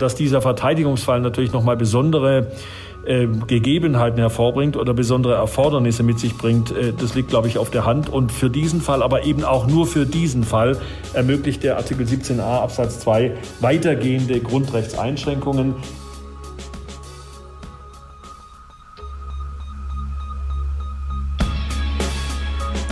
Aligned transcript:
dass 0.00 0.14
dieser 0.14 0.40
Verteidigungsfall 0.42 1.20
natürlich 1.20 1.52
nochmal 1.52 1.76
besondere 1.76 2.48
äh, 3.04 3.26
Gegebenheiten 3.46 4.18
hervorbringt 4.18 4.76
oder 4.76 4.92
besondere 4.92 5.34
Erfordernisse 5.34 6.02
mit 6.02 6.18
sich 6.18 6.36
bringt, 6.36 6.70
äh, 6.70 6.92
das 6.92 7.14
liegt, 7.14 7.28
glaube 7.28 7.48
ich, 7.48 7.58
auf 7.58 7.70
der 7.70 7.86
Hand. 7.86 8.08
Und 8.08 8.32
für 8.32 8.50
diesen 8.50 8.80
Fall, 8.80 9.02
aber 9.02 9.24
eben 9.24 9.44
auch 9.44 9.66
nur 9.66 9.86
für 9.86 10.06
diesen 10.06 10.44
Fall, 10.44 10.76
ermöglicht 11.14 11.62
der 11.62 11.76
Artikel 11.76 12.06
17a 12.06 12.40
Absatz 12.40 13.00
2 13.00 13.36
weitergehende 13.60 14.40
Grundrechtseinschränkungen. 14.40 15.74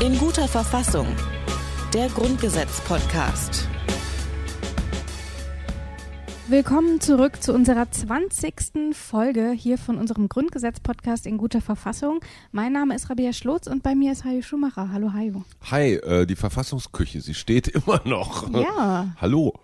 In 0.00 0.16
guter 0.18 0.48
Verfassung. 0.48 1.06
Der 1.93 2.09
Grundgesetz-Podcast. 2.09 3.68
Willkommen 6.50 6.98
zurück 6.98 7.43
zu 7.43 7.52
unserer 7.52 7.90
20. 7.90 8.94
Folge 8.94 9.50
hier 9.50 9.76
von 9.76 9.98
unserem 9.98 10.30
Grundgesetz-Podcast 10.30 11.26
in 11.26 11.36
guter 11.36 11.61
Verfassung. 11.61 12.20
Mein 12.52 12.72
Name 12.72 12.94
ist 12.94 13.11
Rabia 13.11 13.34
Schlotz 13.34 13.66
und 13.66 13.82
bei 13.82 13.94
mir 13.94 14.12
ist 14.12 14.25
Hajo 14.25 14.40
Schumacher. 14.40 14.89
Hallo 14.90 15.12
Hajo. 15.12 15.44
Hi, 15.70 15.96
äh, 15.96 16.25
die 16.25 16.36
Verfassungsküche, 16.36 17.20
sie 17.20 17.34
steht 17.34 17.68
immer 17.86 18.00
noch. 18.06 18.50
Ja. 18.54 19.14
Hallo. 19.20 19.61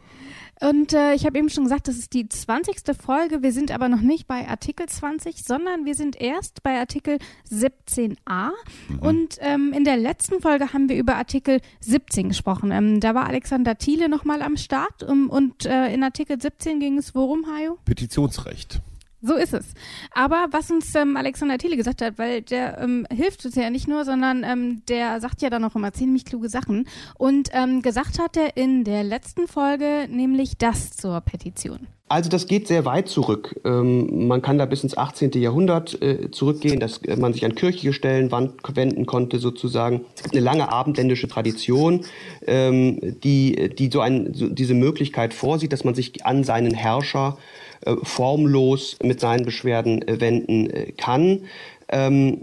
Und 0.61 0.93
äh, 0.93 1.15
ich 1.15 1.27
habe 1.27 1.39
eben 1.39 1.51
schon 1.51 1.65
gesagt, 1.65 1.89
das 1.89 1.97
ist 1.97 2.13
die 2.13 2.29
20. 2.29 2.97
Folge. 2.97 3.43
Wir 3.43 3.53
sind 3.53 3.71
aber 3.71 3.89
noch 3.89 4.01
nicht 4.01 4.27
bei 4.27 4.49
Artikel 4.49 4.87
20, 4.87 5.43
sondern 5.45 5.85
wir 5.85 5.95
sind 5.95 6.21
erst 6.21 6.63
bei 6.63 6.79
Artikel 6.79 7.19
17a. 7.51 8.51
Mhm. 8.89 8.99
Und 9.01 9.39
ähm, 9.41 9.73
in 9.73 9.85
der 9.85 9.97
letzten 9.97 10.41
Folge 10.41 10.73
haben 10.73 10.89
wir 10.89 10.97
über 10.97 11.17
Artikel 11.17 11.61
17 11.81 12.29
gesprochen. 12.29 12.71
Ähm, 12.71 13.01
da 13.01 13.15
war 13.15 13.27
Alexander 13.27 13.77
Thiele 13.77 14.09
nochmal 14.09 14.43
am 14.43 14.57
Start. 14.57 15.03
Um, 15.03 15.29
und 15.29 15.67
äh, 15.67 15.93
in 15.93 16.03
Artikel 16.03 16.41
17 16.41 16.81
ging 16.81 16.99
es 16.99 17.15
worum, 17.15 17.47
Hajo? 17.47 17.79
Petitionsrecht. 17.85 18.81
So 19.27 19.37
ist 19.37 19.55
es. 19.55 19.65
Aber 20.13 20.49
was 20.51 20.71
uns 20.71 20.95
ähm, 20.95 21.17
Alexander 21.17 21.57
Thiele 21.57 21.79
gesagt 21.79 22.03
hat, 22.03 22.19
weil 22.19 22.43
der 22.43 22.79
ähm, 22.79 23.07
hilft 23.11 23.43
uns 23.47 23.55
ja 23.55 23.71
nicht 23.71 23.89
nur, 23.89 24.05
sondern 24.05 24.45
ähm, 24.45 24.83
der 24.87 25.19
sagt 25.19 25.41
ja 25.41 25.49
dann 25.49 25.65
auch 25.65 25.75
immer 25.75 25.95
ziemlich 25.95 26.27
kluge 26.27 26.51
Sachen. 26.51 26.87
Und 27.17 27.49
ähm, 27.55 27.81
gesagt 27.81 28.19
hat 28.19 28.37
er 28.37 28.59
in 28.59 28.85
der 28.85 29.03
letzten 29.03 29.47
Folge 29.47 30.09
nämlich 30.11 30.59
das 30.59 30.91
zur 30.91 31.23
Petition. 31.23 31.87
Also 32.07 32.29
das 32.29 32.47
geht 32.47 32.69
sehr 32.69 32.85
weit 32.85 33.09
zurück. 33.09 33.59
Ähm, 33.65 34.29
man 34.29 34.43
kann 34.43 34.59
da 34.59 34.67
bis 34.67 34.83
ins 34.83 34.95
18. 34.95 35.31
Jahrhundert 35.33 36.03
äh, 36.03 36.31
zurückgehen, 36.31 36.79
dass 36.79 37.01
man 37.17 37.33
sich 37.33 37.47
an 37.47 37.55
kirchliche 37.55 37.95
Stellen 37.95 38.31
wenden 38.31 39.07
konnte 39.07 39.39
sozusagen. 39.39 40.05
Es 40.17 40.23
gibt 40.23 40.37
eine 40.37 40.45
lange 40.45 40.71
abendländische 40.71 41.29
Tradition, 41.29 42.05
ähm, 42.47 42.99
die, 43.25 43.71
die 43.75 43.91
so, 43.91 44.01
ein, 44.01 44.35
so 44.35 44.51
diese 44.51 44.75
Möglichkeit 44.75 45.33
vorsieht, 45.33 45.73
dass 45.73 45.83
man 45.83 45.95
sich 45.95 46.27
an 46.27 46.45
seinen 46.45 46.75
Herrscher 46.75 47.39
äh, 47.39 47.64
formlos 48.03 48.97
mit 49.03 49.21
seinen 49.21 49.45
Beschwerden 49.45 50.07
äh, 50.07 50.21
wenden 50.21 50.71
äh, 50.71 50.93
kann. 50.93 51.41
Ähm, 51.89 52.43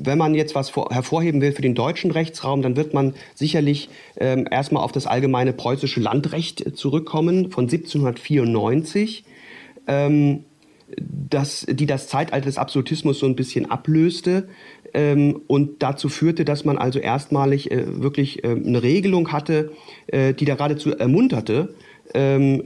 wenn 0.00 0.18
man 0.18 0.34
jetzt 0.34 0.54
was 0.54 0.74
hervorheben 0.74 1.40
will 1.40 1.52
für 1.52 1.62
den 1.62 1.74
deutschen 1.74 2.10
Rechtsraum, 2.10 2.62
dann 2.62 2.76
wird 2.76 2.94
man 2.94 3.14
sicherlich 3.34 3.88
ähm, 4.16 4.46
erstmal 4.50 4.82
auf 4.82 4.92
das 4.92 5.06
allgemeine 5.06 5.52
preußische 5.52 6.00
Landrecht 6.00 6.76
zurückkommen 6.76 7.50
von 7.50 7.64
1794, 7.64 9.24
ähm, 9.86 10.44
das, 10.96 11.66
die 11.68 11.86
das 11.86 12.08
Zeitalter 12.08 12.46
des 12.46 12.58
Absolutismus 12.58 13.18
so 13.18 13.26
ein 13.26 13.36
bisschen 13.36 13.70
ablöste 13.70 14.48
ähm, 14.94 15.42
und 15.46 15.82
dazu 15.82 16.08
führte, 16.08 16.44
dass 16.44 16.64
man 16.64 16.78
also 16.78 16.98
erstmalig 16.98 17.70
äh, 17.70 18.00
wirklich 18.00 18.44
äh, 18.44 18.48
eine 18.48 18.82
Regelung 18.82 19.32
hatte, 19.32 19.72
äh, 20.06 20.32
die 20.32 20.44
da 20.44 20.54
geradezu 20.54 20.96
ermunterte, 20.96 21.74
ähm, 22.14 22.62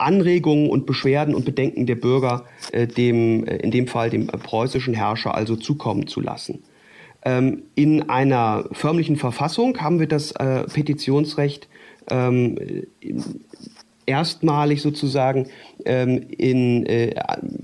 Anregungen 0.00 0.70
und 0.70 0.86
Beschwerden 0.86 1.34
und 1.34 1.44
Bedenken 1.44 1.86
der 1.86 1.96
Bürger 1.96 2.44
äh, 2.72 2.86
dem, 2.86 3.46
äh, 3.46 3.56
in 3.56 3.70
dem 3.70 3.86
Fall 3.86 4.10
dem 4.10 4.26
preußischen 4.26 4.94
Herrscher 4.94 5.34
also 5.34 5.56
zukommen 5.56 6.06
zu 6.06 6.20
lassen. 6.20 6.62
Ähm, 7.22 7.64
in 7.74 8.08
einer 8.08 8.64
förmlichen 8.72 9.16
Verfassung 9.16 9.78
haben 9.78 10.00
wir 10.00 10.08
das 10.08 10.32
äh, 10.32 10.64
Petitionsrecht 10.64 11.68
ähm, 12.10 12.58
erstmalig 14.10 14.82
sozusagen 14.82 15.46
ähm, 15.84 16.26
in, 16.36 16.84
äh, 16.86 17.14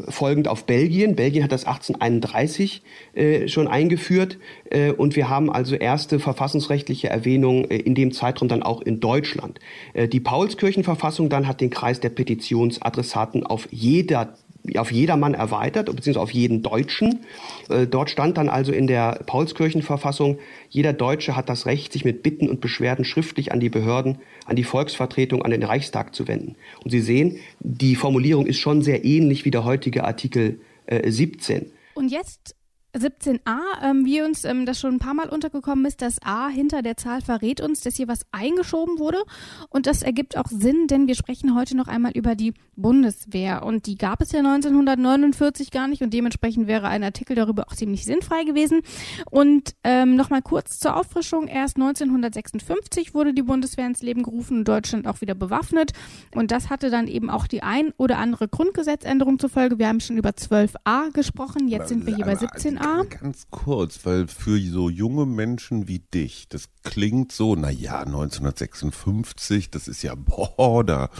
folgend 0.08 0.46
auf 0.46 0.64
Belgien. 0.64 1.16
Belgien 1.16 1.42
hat 1.42 1.50
das 1.50 1.64
1831 1.64 2.82
äh, 3.14 3.48
schon 3.48 3.66
eingeführt 3.66 4.38
äh, 4.70 4.92
und 4.92 5.16
wir 5.16 5.28
haben 5.28 5.50
also 5.50 5.74
erste 5.74 6.20
verfassungsrechtliche 6.20 7.08
Erwähnungen 7.08 7.68
äh, 7.68 7.78
in 7.78 7.96
dem 7.96 8.12
Zeitraum 8.12 8.48
dann 8.48 8.62
auch 8.62 8.80
in 8.80 9.00
Deutschland. 9.00 9.58
Äh, 9.92 10.06
die 10.06 10.20
Paulskirchenverfassung 10.20 11.28
dann 11.28 11.48
hat 11.48 11.60
den 11.60 11.70
Kreis 11.70 11.98
der 11.98 12.10
Petitionsadressaten 12.10 13.44
auf 13.44 13.66
jeder 13.72 14.34
auf 14.77 14.91
jedermann 14.93 15.34
erweitert, 15.34 15.87
beziehungsweise 15.87 16.21
auf 16.21 16.31
jeden 16.32 16.62
Deutschen. 16.62 17.21
Äh, 17.69 17.87
dort 17.87 18.10
stand 18.10 18.37
dann 18.37 18.49
also 18.49 18.72
in 18.72 18.87
der 18.87 19.21
Paulskirchenverfassung, 19.27 20.38
jeder 20.69 20.93
Deutsche 20.93 21.37
hat 21.37 21.49
das 21.49 21.66
Recht, 21.66 21.93
sich 21.93 22.04
mit 22.04 22.22
Bitten 22.22 22.49
und 22.49 22.60
Beschwerden 22.60 23.04
schriftlich 23.04 23.53
an 23.53 23.60
die 23.60 23.71
Behörden, 23.71 24.19
an 24.44 24.56
die 24.56 24.65
Volksvertretung, 24.65 25.43
an 25.43 25.50
den 25.50 25.62
Reichstag 25.62 26.15
zu 26.15 26.28
wenden. 26.28 26.56
Und 26.84 26.91
Sie 26.91 27.00
sehen, 27.00 27.38
die 27.60 27.97
Formulierung 27.97 28.47
ist 28.47 28.59
schon 28.59 28.82
sehr 28.82 29.04
ähnlich 29.04 29.44
wie 29.44 29.50
der 29.50 29.65
heutige 29.65 30.04
Artikel 30.04 30.60
17. 30.88 31.62
Äh, 31.62 31.66
und 31.94 32.10
jetzt 32.10 32.54
17a, 32.96 33.60
ähm, 33.82 34.04
wie 34.04 34.22
uns 34.22 34.44
ähm, 34.44 34.66
das 34.66 34.80
schon 34.80 34.94
ein 34.94 34.98
paar 34.98 35.14
Mal 35.14 35.28
untergekommen 35.28 35.84
ist, 35.84 36.02
das 36.02 36.16
A 36.22 36.48
hinter 36.48 36.82
der 36.82 36.96
Zahl 36.96 37.20
verrät 37.20 37.60
uns, 37.60 37.80
dass 37.80 37.96
hier 37.96 38.08
was 38.08 38.20
eingeschoben 38.32 38.98
wurde. 38.98 39.22
Und 39.70 39.86
das 39.86 40.02
ergibt 40.02 40.36
auch 40.36 40.46
Sinn, 40.48 40.86
denn 40.88 41.06
wir 41.06 41.14
sprechen 41.14 41.54
heute 41.54 41.76
noch 41.76 41.88
einmal 41.88 42.12
über 42.12 42.34
die 42.34 42.54
Bundeswehr. 42.76 43.62
Und 43.62 43.86
die 43.86 43.96
gab 43.96 44.20
es 44.20 44.32
ja 44.32 44.40
1949 44.40 45.70
gar 45.70 45.88
nicht 45.88 46.02
und 46.02 46.12
dementsprechend 46.12 46.66
wäre 46.66 46.88
ein 46.88 47.02
Artikel 47.02 47.36
darüber 47.36 47.66
auch 47.68 47.74
ziemlich 47.74 48.04
sinnfrei 48.04 48.44
gewesen. 48.44 48.82
Und 49.30 49.74
ähm, 49.84 50.16
nochmal 50.16 50.42
kurz 50.42 50.78
zur 50.78 50.96
Auffrischung. 50.96 51.48
Erst 51.48 51.76
1956 51.76 53.14
wurde 53.14 53.34
die 53.34 53.42
Bundeswehr 53.42 53.86
ins 53.86 54.02
Leben 54.02 54.22
gerufen 54.22 54.58
und 54.58 54.68
Deutschland 54.68 55.06
auch 55.06 55.20
wieder 55.20 55.34
bewaffnet. 55.34 55.92
Und 56.34 56.50
das 56.50 56.70
hatte 56.70 56.90
dann 56.90 57.08
eben 57.08 57.30
auch 57.30 57.46
die 57.46 57.62
ein 57.62 57.92
oder 57.96 58.18
andere 58.18 58.48
Grundgesetzänderung 58.48 59.38
zur 59.38 59.50
Folge. 59.50 59.78
Wir 59.78 59.88
haben 59.88 60.00
schon 60.00 60.16
über 60.16 60.30
12a 60.30 61.12
gesprochen, 61.12 61.68
jetzt 61.68 61.88
sind 61.88 62.06
wir 62.06 62.14
hier 62.14 62.24
bei 62.24 62.34
17a. 62.34 62.85
Ja. 62.86 63.04
Ganz 63.04 63.48
kurz, 63.50 64.00
weil 64.04 64.28
für 64.28 64.60
so 64.60 64.88
junge 64.88 65.26
Menschen 65.26 65.88
wie 65.88 65.98
dich, 65.98 66.48
das 66.48 66.69
klingt 66.84 67.32
so, 67.32 67.56
na 67.56 67.70
ja, 67.70 68.00
1956, 68.00 69.70
das 69.70 69.88
ist 69.88 70.02
ja, 70.02 70.14
boah, 70.14 70.84
da 70.84 71.10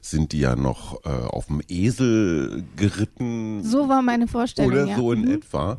sind 0.00 0.32
die 0.32 0.38
ja 0.38 0.54
noch 0.54 1.04
äh, 1.04 1.08
auf 1.08 1.46
dem 1.46 1.60
Esel 1.68 2.64
geritten. 2.76 3.62
So 3.64 3.88
war 3.88 4.02
meine 4.02 4.28
Vorstellung. 4.28 4.72
Oder 4.72 4.96
so 4.96 5.12
ja. 5.12 5.18
in 5.18 5.24
mhm. 5.26 5.34
etwa. 5.34 5.78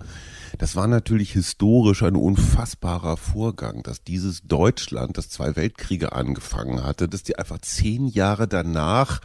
Das 0.58 0.76
war 0.76 0.88
natürlich 0.88 1.32
historisch 1.32 2.04
ein 2.04 2.16
unfassbarer 2.16 3.18
Vorgang, 3.18 3.84
dass 3.84 4.04
dieses 4.04 4.42
Deutschland, 4.44 5.18
das 5.18 5.30
zwei 5.30 5.56
Weltkriege 5.56 6.14
angefangen 6.14 6.84
hatte, 6.84 7.08
dass 7.08 7.24
die 7.24 7.38
einfach 7.38 7.60
zehn 7.60 8.08
Jahre 8.08 8.48
danach 8.48 9.22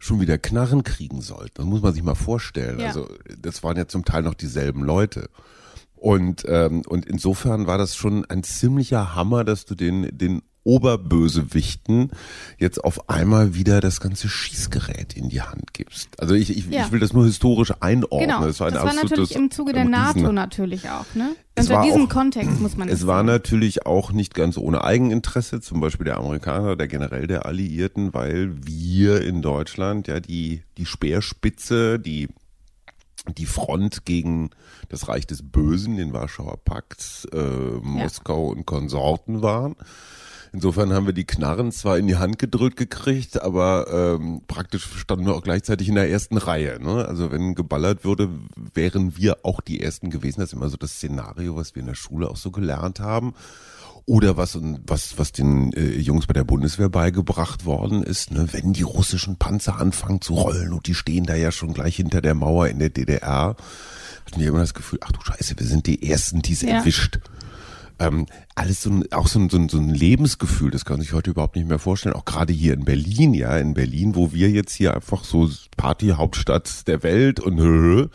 schon 0.00 0.20
wieder 0.20 0.38
Knarren 0.38 0.82
kriegen 0.82 1.20
sollten. 1.20 1.54
Das 1.56 1.66
muss 1.66 1.82
man 1.82 1.92
sich 1.92 2.02
mal 2.02 2.16
vorstellen. 2.16 2.80
Ja. 2.80 2.88
Also 2.88 3.08
das 3.38 3.62
waren 3.62 3.76
ja 3.76 3.86
zum 3.86 4.04
Teil 4.04 4.22
noch 4.22 4.34
dieselben 4.34 4.82
Leute. 4.82 5.28
Und, 5.94 6.44
ähm, 6.48 6.82
und 6.88 7.04
insofern 7.04 7.66
war 7.66 7.76
das 7.76 7.94
schon 7.94 8.24
ein 8.24 8.42
ziemlicher 8.42 9.14
Hammer, 9.14 9.44
dass 9.44 9.66
du 9.66 9.74
den, 9.74 10.08
den 10.16 10.42
Oberbösewichten 10.64 12.10
jetzt 12.58 12.82
auf 12.84 13.08
einmal 13.08 13.54
wieder 13.54 13.80
das 13.80 14.00
ganze 14.00 14.28
Schießgerät 14.28 15.14
in 15.14 15.28
die 15.28 15.40
Hand 15.40 15.72
gibst. 15.72 16.20
Also 16.20 16.34
ich, 16.34 16.56
ich, 16.56 16.66
ja. 16.66 16.84
ich 16.84 16.92
will 16.92 17.00
das 17.00 17.12
nur 17.12 17.24
historisch 17.24 17.72
einordnen. 17.80 18.28
Genau, 18.28 18.46
das 18.46 18.60
war, 18.60 18.70
das 18.70 18.82
war 18.82 18.94
natürlich 18.94 19.34
im 19.34 19.50
Zuge 19.50 19.72
der 19.72 19.84
NATO 19.84 20.32
natürlich 20.32 20.88
auch, 20.90 21.06
ne? 21.14 21.34
Unter 21.58 21.82
diesem 21.82 22.06
auch, 22.06 22.08
Kontext 22.08 22.60
muss 22.60 22.76
man 22.76 22.88
Es 22.88 23.06
war 23.06 23.22
natürlich 23.22 23.84
auch 23.84 24.12
nicht 24.12 24.34
ganz 24.34 24.56
ohne 24.56 24.82
Eigeninteresse, 24.82 25.60
zum 25.60 25.80
Beispiel 25.80 26.04
der 26.04 26.16
Amerikaner, 26.16 26.76
der 26.76 26.88
generell 26.88 27.26
der 27.26 27.44
Alliierten, 27.44 28.14
weil 28.14 28.54
wir 28.64 29.22
in 29.22 29.42
Deutschland 29.42 30.08
ja 30.08 30.20
die, 30.20 30.62
die 30.78 30.86
Speerspitze, 30.86 31.98
die 31.98 32.28
die 33.36 33.46
Front 33.46 34.06
gegen 34.06 34.50
das 34.88 35.08
Reich 35.08 35.26
des 35.26 35.42
Bösen, 35.42 35.96
den 35.96 36.12
Warschauer 36.12 36.56
Pakt, 36.64 37.28
äh, 37.32 37.38
Moskau 37.82 38.48
und 38.48 38.66
Konsorten 38.66 39.42
waren. 39.42 39.76
Insofern 40.52 40.92
haben 40.92 41.06
wir 41.06 41.12
die 41.12 41.26
Knarren 41.26 41.70
zwar 41.70 41.98
in 41.98 42.08
die 42.08 42.16
Hand 42.16 42.38
gedrückt 42.38 42.76
gekriegt, 42.76 43.40
aber 43.40 44.18
ähm, 44.18 44.42
praktisch 44.48 44.84
standen 44.96 45.26
wir 45.26 45.34
auch 45.34 45.42
gleichzeitig 45.42 45.88
in 45.88 45.94
der 45.94 46.10
ersten 46.10 46.36
Reihe. 46.36 46.80
Ne? 46.82 47.06
Also 47.06 47.30
wenn 47.30 47.54
geballert 47.54 48.04
würde, 48.04 48.28
wären 48.74 49.16
wir 49.16 49.44
auch 49.44 49.60
die 49.60 49.80
Ersten 49.80 50.10
gewesen. 50.10 50.40
Das 50.40 50.50
ist 50.50 50.54
immer 50.54 50.68
so 50.68 50.76
das 50.76 50.92
Szenario, 50.92 51.56
was 51.56 51.74
wir 51.74 51.80
in 51.80 51.86
der 51.86 51.94
Schule 51.94 52.28
auch 52.28 52.36
so 52.36 52.50
gelernt 52.50 52.98
haben. 52.98 53.34
Oder 54.06 54.36
was, 54.36 54.58
was, 54.86 55.18
was 55.18 55.30
den 55.30 55.72
äh, 55.74 55.98
Jungs 55.98 56.26
bei 56.26 56.32
der 56.32 56.42
Bundeswehr 56.42 56.88
beigebracht 56.88 57.64
worden 57.64 58.02
ist, 58.02 58.32
ne, 58.32 58.48
wenn 58.50 58.72
die 58.72 58.82
russischen 58.82 59.36
Panzer 59.36 59.78
anfangen 59.78 60.20
zu 60.20 60.34
rollen 60.34 60.72
und 60.72 60.88
die 60.88 60.94
stehen 60.94 61.26
da 61.26 61.36
ja 61.36 61.52
schon 61.52 61.74
gleich 61.74 61.96
hinter 61.96 62.20
der 62.20 62.34
Mauer 62.34 62.66
in 62.68 62.80
der 62.80 62.88
DDR, 62.88 63.56
hatten 64.26 64.40
wir 64.40 64.48
immer 64.48 64.60
das 64.60 64.74
Gefühl, 64.74 64.98
ach 65.02 65.12
du 65.12 65.20
Scheiße, 65.20 65.58
wir 65.58 65.66
sind 65.66 65.86
die 65.86 66.10
Ersten, 66.10 66.42
die 66.42 66.54
es 66.54 66.62
ja. 66.62 66.78
erwischt. 66.78 67.20
Ähm, 68.00 68.26
alles 68.54 68.82
so 68.82 68.90
ein, 68.90 69.12
auch 69.12 69.28
so 69.28 69.38
ein, 69.38 69.50
so, 69.50 69.58
ein, 69.58 69.68
so 69.68 69.78
ein 69.78 69.90
Lebensgefühl, 69.90 70.70
das 70.70 70.84
kann 70.84 70.96
man 70.96 71.02
sich 71.02 71.12
heute 71.12 71.30
überhaupt 71.30 71.54
nicht 71.54 71.68
mehr 71.68 71.78
vorstellen. 71.78 72.16
Auch 72.16 72.24
gerade 72.24 72.52
hier 72.52 72.72
in 72.72 72.84
Berlin, 72.84 73.34
ja, 73.34 73.56
in 73.58 73.74
Berlin, 73.74 74.16
wo 74.16 74.32
wir 74.32 74.50
jetzt 74.50 74.74
hier 74.74 74.94
einfach 74.94 75.22
so 75.22 75.48
Partyhauptstadt 75.76 76.88
der 76.88 77.02
Welt 77.02 77.40
und 77.40 77.58
äh, 77.58 78.08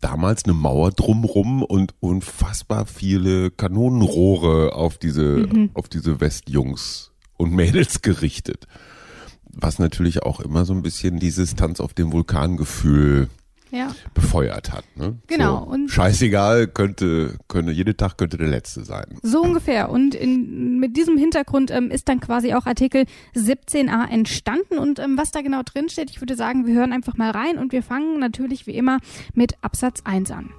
damals 0.00 0.44
eine 0.44 0.52
Mauer 0.52 0.92
drumrum 0.92 1.62
und 1.62 1.94
unfassbar 2.00 2.86
viele 2.86 3.50
Kanonenrohre 3.50 4.74
auf 4.74 4.98
diese, 4.98 5.48
mhm. 5.50 5.70
auf 5.72 5.88
diese 5.88 6.20
Westjungs 6.20 7.12
und 7.38 7.52
Mädels 7.52 8.02
gerichtet. 8.02 8.66
Was 9.50 9.78
natürlich 9.78 10.22
auch 10.22 10.40
immer 10.40 10.66
so 10.66 10.74
ein 10.74 10.82
bisschen 10.82 11.18
dieses 11.18 11.54
Tanz 11.54 11.80
auf 11.80 11.94
dem 11.94 12.12
Vulkan-Gefühl 12.12 13.28
ja. 13.70 13.94
befeuert 14.14 14.72
hat. 14.72 14.84
Ne? 14.96 15.16
Genau. 15.26 15.64
So, 15.64 15.70
und 15.70 15.88
scheißegal, 15.88 16.66
könnte, 16.68 17.38
könnte, 17.48 17.72
jeder 17.72 17.96
Tag 17.96 18.16
könnte 18.18 18.36
der 18.36 18.48
letzte 18.48 18.84
sein. 18.84 19.18
So 19.22 19.42
ungefähr. 19.42 19.90
Und 19.90 20.14
in, 20.14 20.78
mit 20.78 20.96
diesem 20.96 21.16
Hintergrund 21.16 21.70
ähm, 21.70 21.90
ist 21.90 22.08
dann 22.08 22.20
quasi 22.20 22.54
auch 22.54 22.66
Artikel 22.66 23.04
17a 23.34 24.08
entstanden. 24.08 24.78
Und 24.78 24.98
ähm, 24.98 25.16
was 25.18 25.30
da 25.30 25.42
genau 25.42 25.62
drin 25.62 25.88
steht, 25.88 26.10
ich 26.10 26.20
würde 26.20 26.36
sagen, 26.36 26.66
wir 26.66 26.74
hören 26.74 26.92
einfach 26.92 27.16
mal 27.16 27.30
rein 27.30 27.58
und 27.58 27.72
wir 27.72 27.82
fangen 27.82 28.18
natürlich 28.18 28.66
wie 28.66 28.74
immer 28.76 28.98
mit 29.34 29.54
Absatz 29.62 30.02
1 30.04 30.30
an. 30.30 30.50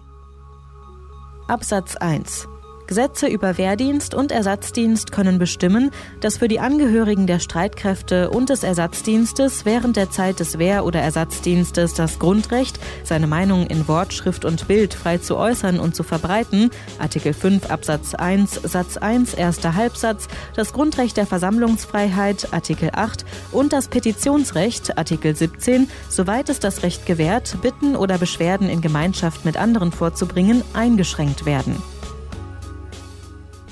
Absatz 1.48 1.96
1 1.96 2.48
Gesetze 2.88 3.28
über 3.28 3.58
Wehrdienst 3.58 4.14
und 4.14 4.32
Ersatzdienst 4.32 5.12
können 5.12 5.40
bestimmen, 5.40 5.92
dass 6.22 6.38
für 6.38 6.48
die 6.48 6.62
Angehörigen 6.62 7.28
der 7.28 7.40
Streitkräfte 7.40 8.30
und 8.30 8.50
des 8.50 8.64
Ersatzdienstes 8.64 9.66
während 9.66 9.98
der 9.98 10.10
Zeit 10.10 10.40
des 10.40 10.58
Wehr- 10.58 10.86
oder 10.86 11.02
Ersatzdienstes 11.02 11.94
das 11.94 12.18
Grundrecht, 12.18 12.80
seine 13.04 13.28
Meinung 13.28 13.68
in 13.68 13.88
Wort, 13.90 14.14
Schrift 14.14 14.46
und 14.46 14.68
Bild 14.70 14.94
frei 14.94 15.18
zu 15.18 15.36
äußern 15.36 15.80
und 15.80 15.96
zu 15.96 16.04
verbreiten, 16.04 16.72
Artikel 16.98 17.34
5 17.34 17.70
Absatz 17.70 18.16
1 18.16 18.62
Satz 18.64 18.96
1 18.96 19.34
erster 19.34 19.76
Halbsatz, 19.76 20.28
das 20.56 20.72
Grundrecht 20.72 21.18
der 21.18 21.28
Versammlungsfreiheit, 21.28 22.54
Artikel 22.54 22.92
8 22.94 23.26
und 23.52 23.74
das 23.74 23.90
Petitionsrecht, 23.90 24.98
Artikel 24.98 25.36
17, 25.36 25.90
soweit 26.08 26.48
es 26.48 26.60
das 26.60 26.84
Recht 26.84 27.06
gewährt, 27.06 27.62
Bitten 27.62 27.98
oder 27.98 28.18
Beschwerden 28.18 28.70
in 28.70 28.80
Gemeinschaft 28.80 29.44
mit 29.44 29.58
anderen 29.58 29.92
vorzubringen, 29.92 30.64
eingeschränkt 30.74 31.46
werden. 31.46 31.76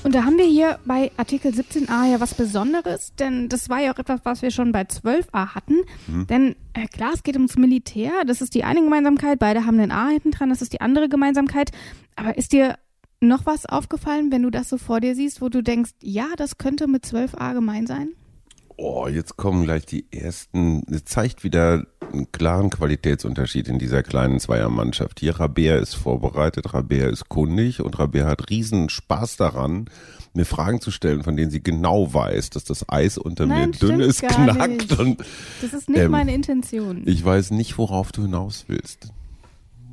Und 0.05 0.13
da 0.13 0.23
haben 0.23 0.37
wir 0.37 0.45
hier 0.45 0.77
bei 0.85 1.11
Artikel 1.17 1.51
17a 1.51 2.11
ja 2.11 2.19
was 2.19 2.35
Besonderes, 2.35 3.15
denn 3.15 3.49
das 3.49 3.69
war 3.69 3.79
ja 3.79 3.91
auch 3.91 3.97
etwas, 3.97 4.19
was 4.23 4.43
wir 4.43 4.51
schon 4.51 4.71
bei 4.71 4.83
12a 4.83 5.55
hatten. 5.55 5.77
Mhm. 6.05 6.27
Denn 6.27 6.55
äh, 6.73 6.85
klar, 6.85 7.13
es 7.15 7.23
geht 7.23 7.33
ums 7.37 7.57
Militär, 7.57 8.23
das 8.23 8.39
ist 8.39 8.53
die 8.53 8.63
eine 8.63 8.83
Gemeinsamkeit, 8.83 9.39
beide 9.39 9.65
haben 9.65 9.79
den 9.79 9.89
A 9.89 10.09
hinten 10.09 10.29
dran, 10.29 10.49
das 10.49 10.61
ist 10.61 10.73
die 10.73 10.81
andere 10.81 11.09
Gemeinsamkeit. 11.09 11.71
Aber 12.15 12.37
ist 12.37 12.53
dir 12.53 12.77
noch 13.19 13.47
was 13.47 13.65
aufgefallen, 13.65 14.31
wenn 14.31 14.43
du 14.43 14.51
das 14.51 14.69
so 14.69 14.77
vor 14.77 14.99
dir 14.99 15.15
siehst, 15.15 15.41
wo 15.41 15.49
du 15.49 15.63
denkst, 15.63 15.93
ja, 16.01 16.27
das 16.37 16.59
könnte 16.59 16.87
mit 16.87 17.03
12a 17.03 17.55
gemein 17.55 17.87
sein? 17.87 18.09
Oh, 18.77 19.07
jetzt 19.07 19.37
kommen 19.37 19.63
gleich 19.63 19.87
die 19.87 20.05
ersten. 20.11 20.83
Es 20.91 21.05
zeigt 21.05 21.43
wieder 21.43 21.87
einen 22.13 22.31
klaren 22.31 22.69
Qualitätsunterschied 22.69 23.67
in 23.67 23.79
dieser 23.79 24.03
kleinen 24.03 24.39
Zweiermannschaft. 24.39 25.19
Hier 25.19 25.39
Rabea 25.39 25.77
ist 25.77 25.95
vorbereitet, 25.95 26.73
Rabea 26.73 27.09
ist 27.09 27.29
kundig 27.29 27.81
und 27.81 27.97
Rabea 27.97 28.25
hat 28.25 28.49
riesen 28.49 28.89
Spaß 28.89 29.37
daran, 29.37 29.89
mir 30.33 30.45
Fragen 30.45 30.81
zu 30.81 30.91
stellen, 30.91 31.23
von 31.23 31.37
denen 31.37 31.51
sie 31.51 31.63
genau 31.63 32.13
weiß, 32.13 32.49
dass 32.49 32.63
das 32.63 32.87
Eis 32.89 33.17
unter 33.17 33.45
Nein, 33.45 33.71
mir 33.71 33.77
dünn 33.77 33.99
ist, 33.99 34.21
knackt 34.21 34.97
und. 34.99 35.23
Das 35.61 35.73
ist 35.73 35.89
nicht 35.89 35.99
ähm, 35.99 36.11
meine 36.11 36.33
Intention. 36.33 37.03
Ich 37.05 37.23
weiß 37.23 37.51
nicht, 37.51 37.77
worauf 37.77 38.11
du 38.11 38.23
hinaus 38.23 38.65
willst. 38.67 39.11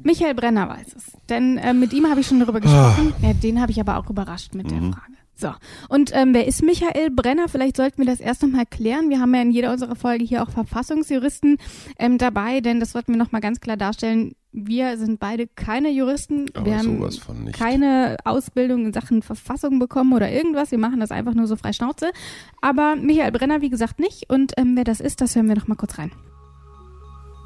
Michael 0.02 0.34
Brenner 0.34 0.68
weiß 0.68 0.94
es, 0.96 1.12
denn 1.28 1.58
äh, 1.58 1.72
mit 1.72 1.92
ihm 1.92 2.08
habe 2.08 2.20
ich 2.20 2.26
schon 2.26 2.40
darüber 2.40 2.60
gesprochen. 2.60 3.12
Ah. 3.22 3.26
Ja, 3.28 3.32
den 3.34 3.60
habe 3.60 3.70
ich 3.70 3.80
aber 3.80 3.98
auch 3.98 4.10
überrascht 4.10 4.54
mit 4.54 4.66
mhm. 4.66 4.70
der 4.70 4.92
Frage. 4.92 5.12
So, 5.34 5.52
und 5.88 6.10
ähm, 6.14 6.34
wer 6.34 6.46
ist 6.46 6.62
Michael 6.62 7.10
Brenner? 7.10 7.48
Vielleicht 7.48 7.76
sollten 7.76 7.98
wir 7.98 8.06
das 8.06 8.20
erst 8.20 8.42
nochmal 8.42 8.66
klären. 8.66 9.10
Wir 9.10 9.18
haben 9.18 9.34
ja 9.34 9.42
in 9.42 9.50
jeder 9.50 9.72
unserer 9.72 9.96
Folge 9.96 10.24
hier 10.24 10.42
auch 10.42 10.50
Verfassungsjuristen 10.50 11.58
ähm, 11.98 12.18
dabei, 12.18 12.60
denn 12.60 12.80
das 12.80 12.92
sollten 12.92 13.12
wir 13.12 13.18
nochmal 13.18 13.40
ganz 13.40 13.60
klar 13.60 13.76
darstellen. 13.76 14.34
Wir 14.52 14.98
sind 14.98 15.18
beide 15.18 15.46
keine 15.46 15.90
Juristen. 15.90 16.50
Aber 16.54 16.66
wir 16.66 16.78
haben 16.78 17.08
keine 17.52 18.18
Ausbildung 18.24 18.84
in 18.86 18.92
Sachen 18.92 19.22
Verfassung 19.22 19.78
bekommen 19.78 20.12
oder 20.12 20.30
irgendwas. 20.30 20.70
Wir 20.70 20.78
machen 20.78 21.00
das 21.00 21.10
einfach 21.10 21.34
nur 21.34 21.46
so 21.46 21.56
frei 21.56 21.72
Schnauze. 21.72 22.12
Aber 22.60 22.94
Michael 22.96 23.32
Brenner, 23.32 23.62
wie 23.62 23.70
gesagt, 23.70 23.98
nicht. 23.98 24.28
Und 24.28 24.52
ähm, 24.58 24.76
wer 24.76 24.84
das 24.84 25.00
ist, 25.00 25.22
das 25.22 25.34
hören 25.34 25.48
wir 25.48 25.56
noch 25.56 25.68
mal 25.68 25.76
kurz 25.76 25.98
rein. 25.98 26.12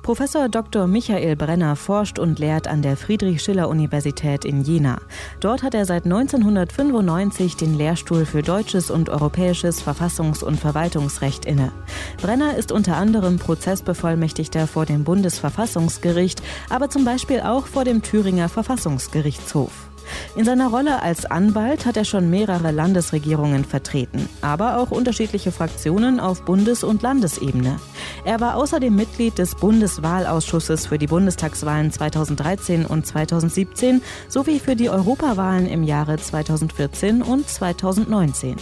Professor 0.06 0.48
Dr. 0.48 0.86
Michael 0.86 1.34
Brenner 1.34 1.74
forscht 1.74 2.20
und 2.20 2.38
lehrt 2.38 2.68
an 2.68 2.80
der 2.80 2.96
Friedrich-Schiller-Universität 2.96 4.44
in 4.44 4.62
Jena. 4.62 5.00
Dort 5.40 5.64
hat 5.64 5.74
er 5.74 5.84
seit 5.84 6.04
1995 6.04 7.56
den 7.56 7.76
Lehrstuhl 7.76 8.24
für 8.24 8.42
deutsches 8.42 8.92
und 8.92 9.10
europäisches 9.10 9.84
Verfassungs- 9.84 10.44
und 10.44 10.60
Verwaltungsrecht 10.60 11.44
inne. 11.44 11.72
Brenner 12.22 12.56
ist 12.56 12.70
unter 12.70 12.96
anderem 12.96 13.40
Prozessbevollmächtigter 13.40 14.68
vor 14.68 14.86
dem 14.86 15.02
Bundesverfassungsgericht, 15.02 16.40
aber 16.70 16.88
zum 16.88 17.04
Beispiel 17.04 17.40
auch 17.40 17.66
vor 17.66 17.82
dem 17.82 18.00
Thüringer 18.00 18.48
Verfassungsgerichtshof. 18.48 19.85
In 20.36 20.44
seiner 20.44 20.68
Rolle 20.68 21.02
als 21.02 21.24
Anwalt 21.24 21.86
hat 21.86 21.96
er 21.96 22.04
schon 22.04 22.30
mehrere 22.30 22.70
Landesregierungen 22.70 23.64
vertreten, 23.64 24.28
aber 24.42 24.78
auch 24.78 24.90
unterschiedliche 24.90 25.52
Fraktionen 25.52 26.20
auf 26.20 26.44
Bundes- 26.44 26.84
und 26.84 27.02
Landesebene. 27.02 27.78
Er 28.24 28.40
war 28.40 28.56
außerdem 28.56 28.94
Mitglied 28.94 29.38
des 29.38 29.54
Bundeswahlausschusses 29.54 30.86
für 30.86 30.98
die 30.98 31.06
Bundestagswahlen 31.06 31.90
2013 31.90 32.86
und 32.86 33.06
2017 33.06 34.02
sowie 34.28 34.58
für 34.58 34.76
die 34.76 34.90
Europawahlen 34.90 35.66
im 35.66 35.82
Jahre 35.82 36.16
2014 36.16 37.22
und 37.22 37.48
2019. 37.48 38.56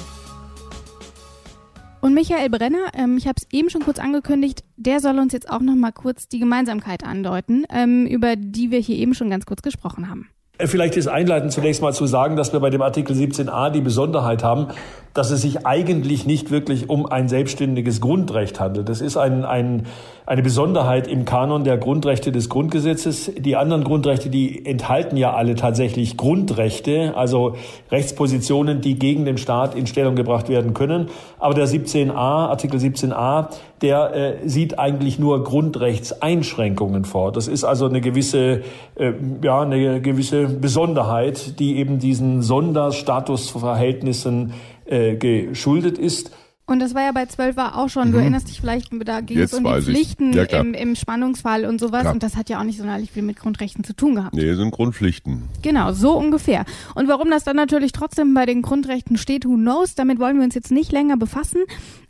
Und 2.04 2.12
Michael 2.12 2.50
Brenner, 2.50 2.90
ähm, 2.92 3.16
ich 3.16 3.26
habe 3.26 3.36
es 3.38 3.48
eben 3.50 3.70
schon 3.70 3.80
kurz 3.80 3.98
angekündigt, 3.98 4.62
der 4.76 5.00
soll 5.00 5.18
uns 5.18 5.32
jetzt 5.32 5.48
auch 5.48 5.60
noch 5.60 5.74
mal 5.74 5.90
kurz 5.90 6.28
die 6.28 6.38
Gemeinsamkeit 6.38 7.02
andeuten, 7.02 7.64
ähm, 7.70 8.06
über 8.06 8.36
die 8.36 8.70
wir 8.70 8.78
hier 8.78 8.96
eben 8.96 9.14
schon 9.14 9.30
ganz 9.30 9.46
kurz 9.46 9.62
gesprochen 9.62 10.10
haben. 10.10 10.28
Äh, 10.56 10.66
vielleicht 10.66 10.96
ist 10.96 11.08
einleitend 11.08 11.52
zunächst 11.52 11.82
mal 11.82 11.92
zu 11.92 12.06
sagen, 12.06 12.36
dass 12.36 12.52
wir 12.52 12.60
bei 12.60 12.70
dem 12.70 12.82
Artikel 12.82 13.16
17a 13.16 13.70
die 13.70 13.80
Besonderheit 13.80 14.44
haben, 14.44 14.68
dass 15.12 15.30
es 15.30 15.42
sich 15.42 15.66
eigentlich 15.66 16.26
nicht 16.26 16.50
wirklich 16.50 16.88
um 16.88 17.06
ein 17.06 17.28
selbstständiges 17.28 18.00
Grundrecht 18.00 18.60
handelt. 18.60 18.88
Das 18.88 19.00
ist 19.00 19.16
ein, 19.16 19.44
ein, 19.44 19.86
eine 20.26 20.42
Besonderheit 20.42 21.06
im 21.06 21.26
Kanon 21.26 21.64
der 21.64 21.76
Grundrechte 21.76 22.32
des 22.32 22.48
Grundgesetzes. 22.48 23.30
Die 23.36 23.56
anderen 23.56 23.84
Grundrechte, 23.84 24.30
die 24.30 24.64
enthalten 24.64 25.18
ja 25.18 25.34
alle 25.34 25.54
tatsächlich 25.54 26.16
Grundrechte, 26.16 27.14
also 27.14 27.56
Rechtspositionen, 27.90 28.80
die 28.80 28.98
gegen 28.98 29.26
den 29.26 29.36
Staat 29.36 29.74
in 29.74 29.86
Stellung 29.86 30.16
gebracht 30.16 30.48
werden 30.48 30.72
können. 30.72 31.10
Aber 31.38 31.52
der 31.52 31.68
17a, 31.68 32.14
Artikel 32.14 32.80
17a, 32.80 33.48
der 33.82 34.14
äh, 34.14 34.38
sieht 34.48 34.78
eigentlich 34.78 35.18
nur 35.18 35.44
Grundrechtseinschränkungen 35.44 37.04
vor. 37.04 37.30
Das 37.30 37.46
ist 37.46 37.64
also 37.64 37.84
eine 37.86 38.00
gewisse, 38.00 38.62
äh, 38.94 39.12
ja, 39.42 39.60
eine 39.60 40.00
gewisse 40.00 40.46
Besonderheit, 40.46 41.58
die 41.58 41.76
eben 41.76 41.98
diesen 41.98 42.40
Sonderstatusverhältnissen 42.40 44.54
äh, 44.86 45.16
geschuldet 45.16 45.98
ist. 45.98 46.30
Und 46.66 46.80
das 46.80 46.94
war 46.94 47.02
ja 47.02 47.12
bei 47.12 47.26
12 47.26 47.56
war 47.56 47.76
auch 47.76 47.88
schon, 47.88 48.08
mhm. 48.08 48.12
du 48.12 48.18
erinnerst 48.18 48.48
dich 48.48 48.60
vielleicht, 48.60 48.88
da 49.04 49.20
ging 49.20 49.38
Jetzt 49.38 49.52
es 49.52 49.58
um 49.58 49.64
die 49.64 49.82
Pflichten 49.82 50.32
ja, 50.32 50.44
im, 50.44 50.72
im, 50.72 50.96
Spannungsfall 50.96 51.66
und 51.66 51.78
sowas. 51.78 52.02
Klar. 52.02 52.14
Und 52.14 52.22
das 52.22 52.36
hat 52.36 52.48
ja 52.48 52.58
auch 52.58 52.64
nicht 52.64 52.78
sonderlich 52.78 53.10
viel 53.10 53.22
mit 53.22 53.36
Grundrechten 53.36 53.84
zu 53.84 53.94
tun 53.94 54.14
gehabt. 54.14 54.34
Nee, 54.34 54.54
sind 54.54 54.70
Grundpflichten. 54.70 55.42
Genau, 55.60 55.92
so 55.92 56.16
ungefähr. 56.16 56.64
Und 56.94 57.06
warum 57.06 57.30
das 57.30 57.44
dann 57.44 57.56
natürlich 57.56 57.92
trotzdem 57.92 58.32
bei 58.32 58.46
den 58.46 58.62
Grundrechten 58.62 59.18
steht, 59.18 59.44
who 59.44 59.56
knows, 59.56 59.94
damit 59.94 60.18
wollen 60.18 60.38
wir 60.38 60.44
uns 60.44 60.54
jetzt 60.54 60.70
nicht 60.70 60.90
länger 60.90 61.18
befassen. 61.18 61.60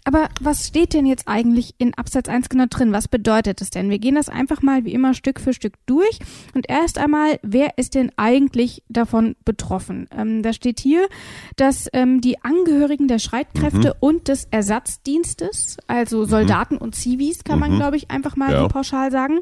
Aber 0.05 0.29
was 0.41 0.69
steht 0.69 0.93
denn 0.93 1.07
jetzt 1.07 1.27
eigentlich 1.27 1.75
in 1.79 1.95
Absatz 1.95 2.29
1 2.29 2.51
genau 2.51 2.67
drin? 2.69 2.93
Was 2.93 3.09
bedeutet 3.09 3.63
das 3.63 3.71
denn? 3.71 3.89
Wir 3.89 3.99
gehen 3.99 4.15
das 4.15 4.29
einfach 4.29 4.61
mal 4.61 4.85
wie 4.85 4.93
immer 4.93 5.15
Stück 5.15 5.41
für 5.41 5.55
Stück 5.55 5.75
durch. 5.87 6.19
Und 6.55 6.69
erst 6.69 6.99
einmal, 6.99 7.39
wer 7.43 7.79
ist 7.79 7.95
denn 7.95 8.13
eigentlich 8.17 8.83
davon 8.91 9.35
betroffen? 9.47 10.07
Ähm, 10.17 10.43
da 10.43 10.53
steht 10.53 10.79
hier, 10.79 11.09
dass 11.57 11.89
ähm, 11.95 12.21
die 12.21 12.43
Angehörigen 12.45 13.09
der 13.09 13.19
Streitkräfte 13.19 13.89
mhm. 13.89 13.95
und 14.01 14.29
des 14.29 14.47
Ersatzdienstes, 14.51 15.79
also 15.87 16.21
mhm. 16.21 16.27
Soldaten 16.27 16.75
mhm. 16.75 16.83
und 16.83 16.95
Zivis, 16.95 17.43
kann 17.43 17.59
man, 17.59 17.73
mhm. 17.73 17.77
glaube 17.77 17.97
ich, 17.97 18.11
einfach 18.11 18.37
mal 18.37 18.53
ja. 18.53 18.69
pauschal 18.69 19.11
sagen, 19.11 19.41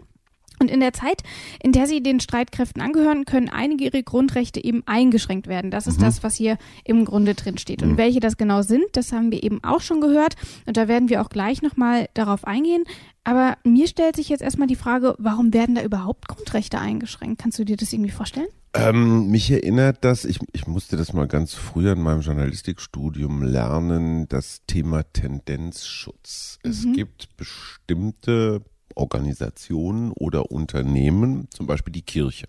und 0.58 0.70
in 0.70 0.80
der 0.80 0.92
Zeit, 0.92 1.22
in 1.62 1.72
der 1.72 1.86
sie 1.86 2.02
den 2.02 2.20
Streitkräften 2.20 2.82
angehören, 2.82 3.24
können 3.24 3.48
einige 3.48 3.84
ihrer 3.84 4.02
Grundrechte 4.02 4.62
eben 4.62 4.82
eingeschränkt 4.86 5.46
werden. 5.46 5.70
Das 5.70 5.86
ist 5.86 5.98
mhm. 5.98 6.04
das, 6.04 6.22
was 6.22 6.34
hier 6.34 6.58
im 6.84 7.04
Grunde 7.04 7.34
drin 7.34 7.58
steht. 7.58 7.82
Und 7.82 7.92
mhm. 7.92 7.96
welche 7.96 8.20
das 8.20 8.36
genau 8.36 8.62
sind, 8.62 8.84
das 8.92 9.12
haben 9.12 9.32
wir 9.32 9.42
eben 9.42 9.62
auch 9.64 9.80
schon 9.80 10.00
gehört. 10.00 10.36
Und 10.66 10.76
da 10.76 10.88
werden 10.88 11.08
wir 11.08 11.22
auch 11.22 11.30
gleich 11.30 11.62
nochmal 11.62 12.08
darauf 12.14 12.44
eingehen. 12.44 12.84
Aber 13.24 13.56
mir 13.64 13.86
stellt 13.86 14.16
sich 14.16 14.28
jetzt 14.28 14.42
erstmal 14.42 14.66
die 14.66 14.76
Frage, 14.76 15.14
warum 15.18 15.52
werden 15.54 15.74
da 15.74 15.82
überhaupt 15.82 16.28
Grundrechte 16.28 16.78
eingeschränkt? 16.78 17.40
Kannst 17.40 17.58
du 17.58 17.64
dir 17.64 17.76
das 17.76 17.92
irgendwie 17.92 18.10
vorstellen? 18.10 18.48
Ähm, 18.74 19.30
mich 19.30 19.50
erinnert 19.50 19.98
das, 20.02 20.24
ich, 20.24 20.38
ich 20.52 20.66
musste 20.66 20.96
das 20.96 21.12
mal 21.12 21.28
ganz 21.28 21.52
früher 21.52 21.92
in 21.92 22.00
meinem 22.00 22.22
Journalistikstudium 22.22 23.42
lernen, 23.42 24.28
das 24.28 24.62
Thema 24.66 25.02
Tendenzschutz. 25.12 26.58
Mhm. 26.64 26.70
Es 26.70 26.86
gibt 26.94 27.36
bestimmte 27.36 28.62
Organisationen 28.96 30.12
oder 30.12 30.50
Unternehmen, 30.50 31.48
zum 31.50 31.66
Beispiel 31.66 31.92
die 31.92 32.02
Kirche, 32.02 32.46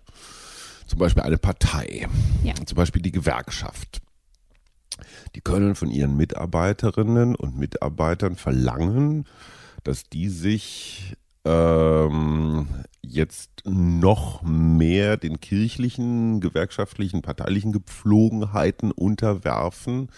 zum 0.86 0.98
Beispiel 0.98 1.22
eine 1.22 1.38
Partei, 1.38 2.06
ja. 2.42 2.54
zum 2.66 2.76
Beispiel 2.76 3.02
die 3.02 3.12
Gewerkschaft, 3.12 4.00
Die 5.34 5.40
können 5.40 5.74
von 5.74 5.90
ihren 5.90 6.16
Mitarbeiterinnen 6.16 7.34
und 7.34 7.58
Mitarbeitern 7.58 8.36
verlangen, 8.36 9.26
dass 9.82 10.08
die 10.08 10.28
sich 10.28 11.16
ähm, 11.44 12.66
jetzt 13.02 13.50
noch 13.64 14.42
mehr 14.42 15.16
den 15.16 15.40
kirchlichen, 15.40 16.40
gewerkschaftlichen, 16.40 17.22
parteilichen 17.22 17.72
Gepflogenheiten 17.72 18.90
unterwerfen. 18.90 20.08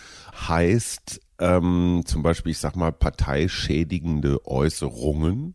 Heißt 0.48 1.20
ähm, 1.38 2.02
zum 2.06 2.22
Beispiel, 2.22 2.52
ich 2.52 2.58
sag 2.58 2.76
mal, 2.76 2.92
parteischädigende 2.92 4.46
Äußerungen. 4.46 5.54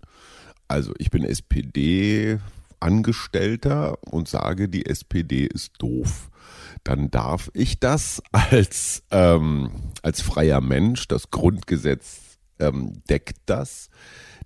Also 0.72 0.94
ich 1.00 1.12
bin 1.12 1.26
SPD-Angestellter 1.26 3.98
und 4.10 4.30
sage, 4.30 4.70
die 4.70 4.86
SPD 4.86 5.46
ist 5.46 5.74
doof. 5.80 6.32
Dann 6.86 7.12
darf 7.12 7.52
ich 7.54 7.82
das 7.82 8.24
als, 8.32 9.04
ähm, 9.12 9.70
als 10.02 10.22
freier 10.22 10.62
Mensch, 10.62 11.10
das 11.10 11.30
Grundgesetz 11.30 12.38
ähm, 12.58 13.04
deckt 13.10 13.40
das, 13.48 13.90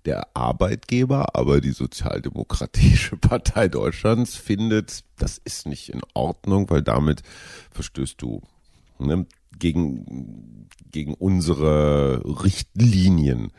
der 0.04 0.26
Arbeitgeber, 0.34 1.36
aber 1.36 1.60
die 1.60 1.70
Sozialdemokratische 1.70 3.16
Partei 3.18 3.68
Deutschlands 3.68 4.34
findet, 4.34 5.04
das 5.18 5.38
ist 5.38 5.68
nicht 5.68 5.90
in 5.90 6.00
Ordnung, 6.12 6.68
weil 6.70 6.82
damit 6.82 7.22
verstößt 7.70 8.20
du 8.20 8.42
ne, 8.98 9.26
gegen, 9.56 10.66
gegen 10.90 11.14
unsere 11.14 12.20
Richtlinien. 12.42 13.52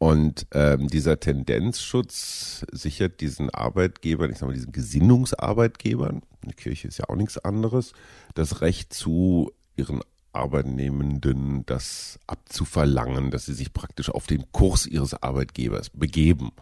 Und 0.00 0.46
ähm, 0.52 0.88
dieser 0.88 1.20
Tendenzschutz 1.20 2.64
sichert 2.72 3.20
diesen 3.20 3.50
Arbeitgebern, 3.50 4.30
ich 4.30 4.38
sage 4.38 4.52
mal 4.52 4.56
diesen 4.56 4.72
Gesinnungsarbeitgebern, 4.72 6.22
die 6.42 6.54
Kirche 6.54 6.88
ist 6.88 6.96
ja 6.96 7.10
auch 7.10 7.16
nichts 7.16 7.36
anderes, 7.36 7.92
das 8.34 8.62
Recht 8.62 8.94
zu 8.94 9.52
ihren 9.76 10.00
Arbeitnehmenden 10.32 11.66
das 11.66 12.18
abzuverlangen, 12.26 13.30
dass 13.30 13.44
sie 13.44 13.52
sich 13.52 13.74
praktisch 13.74 14.08
auf 14.08 14.26
den 14.26 14.50
Kurs 14.52 14.86
ihres 14.86 15.22
Arbeitgebers 15.22 15.90
begeben. 15.90 16.52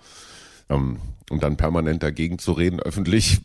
Ähm, 0.69 0.99
und 1.31 1.45
dann 1.45 1.57
permanent 1.57 2.03
dagegen 2.03 2.41
zu 2.41 2.51
reden, 2.51 2.81
öffentlich, 2.81 3.43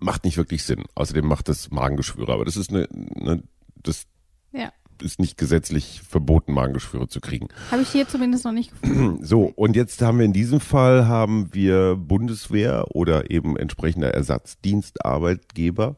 macht 0.00 0.24
nicht 0.24 0.38
wirklich 0.38 0.64
Sinn. 0.64 0.82
Außerdem 0.96 1.24
macht 1.24 1.48
das 1.48 1.70
Magengeschwüre. 1.70 2.32
Aber 2.32 2.44
das 2.44 2.56
ist 2.56 2.70
eine, 2.70 2.88
eine 3.14 3.44
das 3.76 4.06
ja 4.50 4.72
ist 5.02 5.20
nicht 5.20 5.38
gesetzlich 5.38 6.02
verboten, 6.08 6.52
Magengeschwüre 6.52 7.08
zu 7.08 7.20
kriegen. 7.20 7.48
Habe 7.70 7.82
ich 7.82 7.88
hier 7.88 8.08
zumindest 8.08 8.44
noch 8.44 8.52
nicht 8.52 8.70
gefunden. 8.70 9.18
So, 9.26 9.52
und 9.56 9.76
jetzt 9.76 10.02
haben 10.02 10.18
wir 10.18 10.24
in 10.24 10.32
diesem 10.32 10.60
Fall 10.60 11.08
haben 11.08 11.52
wir 11.52 11.96
Bundeswehr 11.96 12.86
oder 12.94 13.30
eben 13.30 13.56
entsprechender 13.56 14.14
Ersatzdienstarbeitgeber 14.14 15.96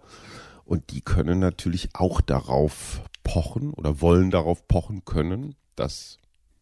und 0.65 0.91
die 0.91 1.01
können 1.01 1.39
natürlich 1.39 1.91
auch 1.95 2.21
darauf 2.21 3.03
pochen 3.25 3.73
oder 3.73 4.01
wollen 4.01 4.31
darauf 4.31 4.67
pochen 4.69 5.05
können, 5.05 5.55
dass 5.77 6.19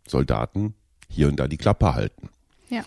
Soldaten 0.07 0.75
hier 1.09 1.29
und 1.29 1.37
da 1.37 1.49
die 1.49 1.57
Klappe 1.57 1.95
halten. 1.95 2.29
Ja. 2.69 2.85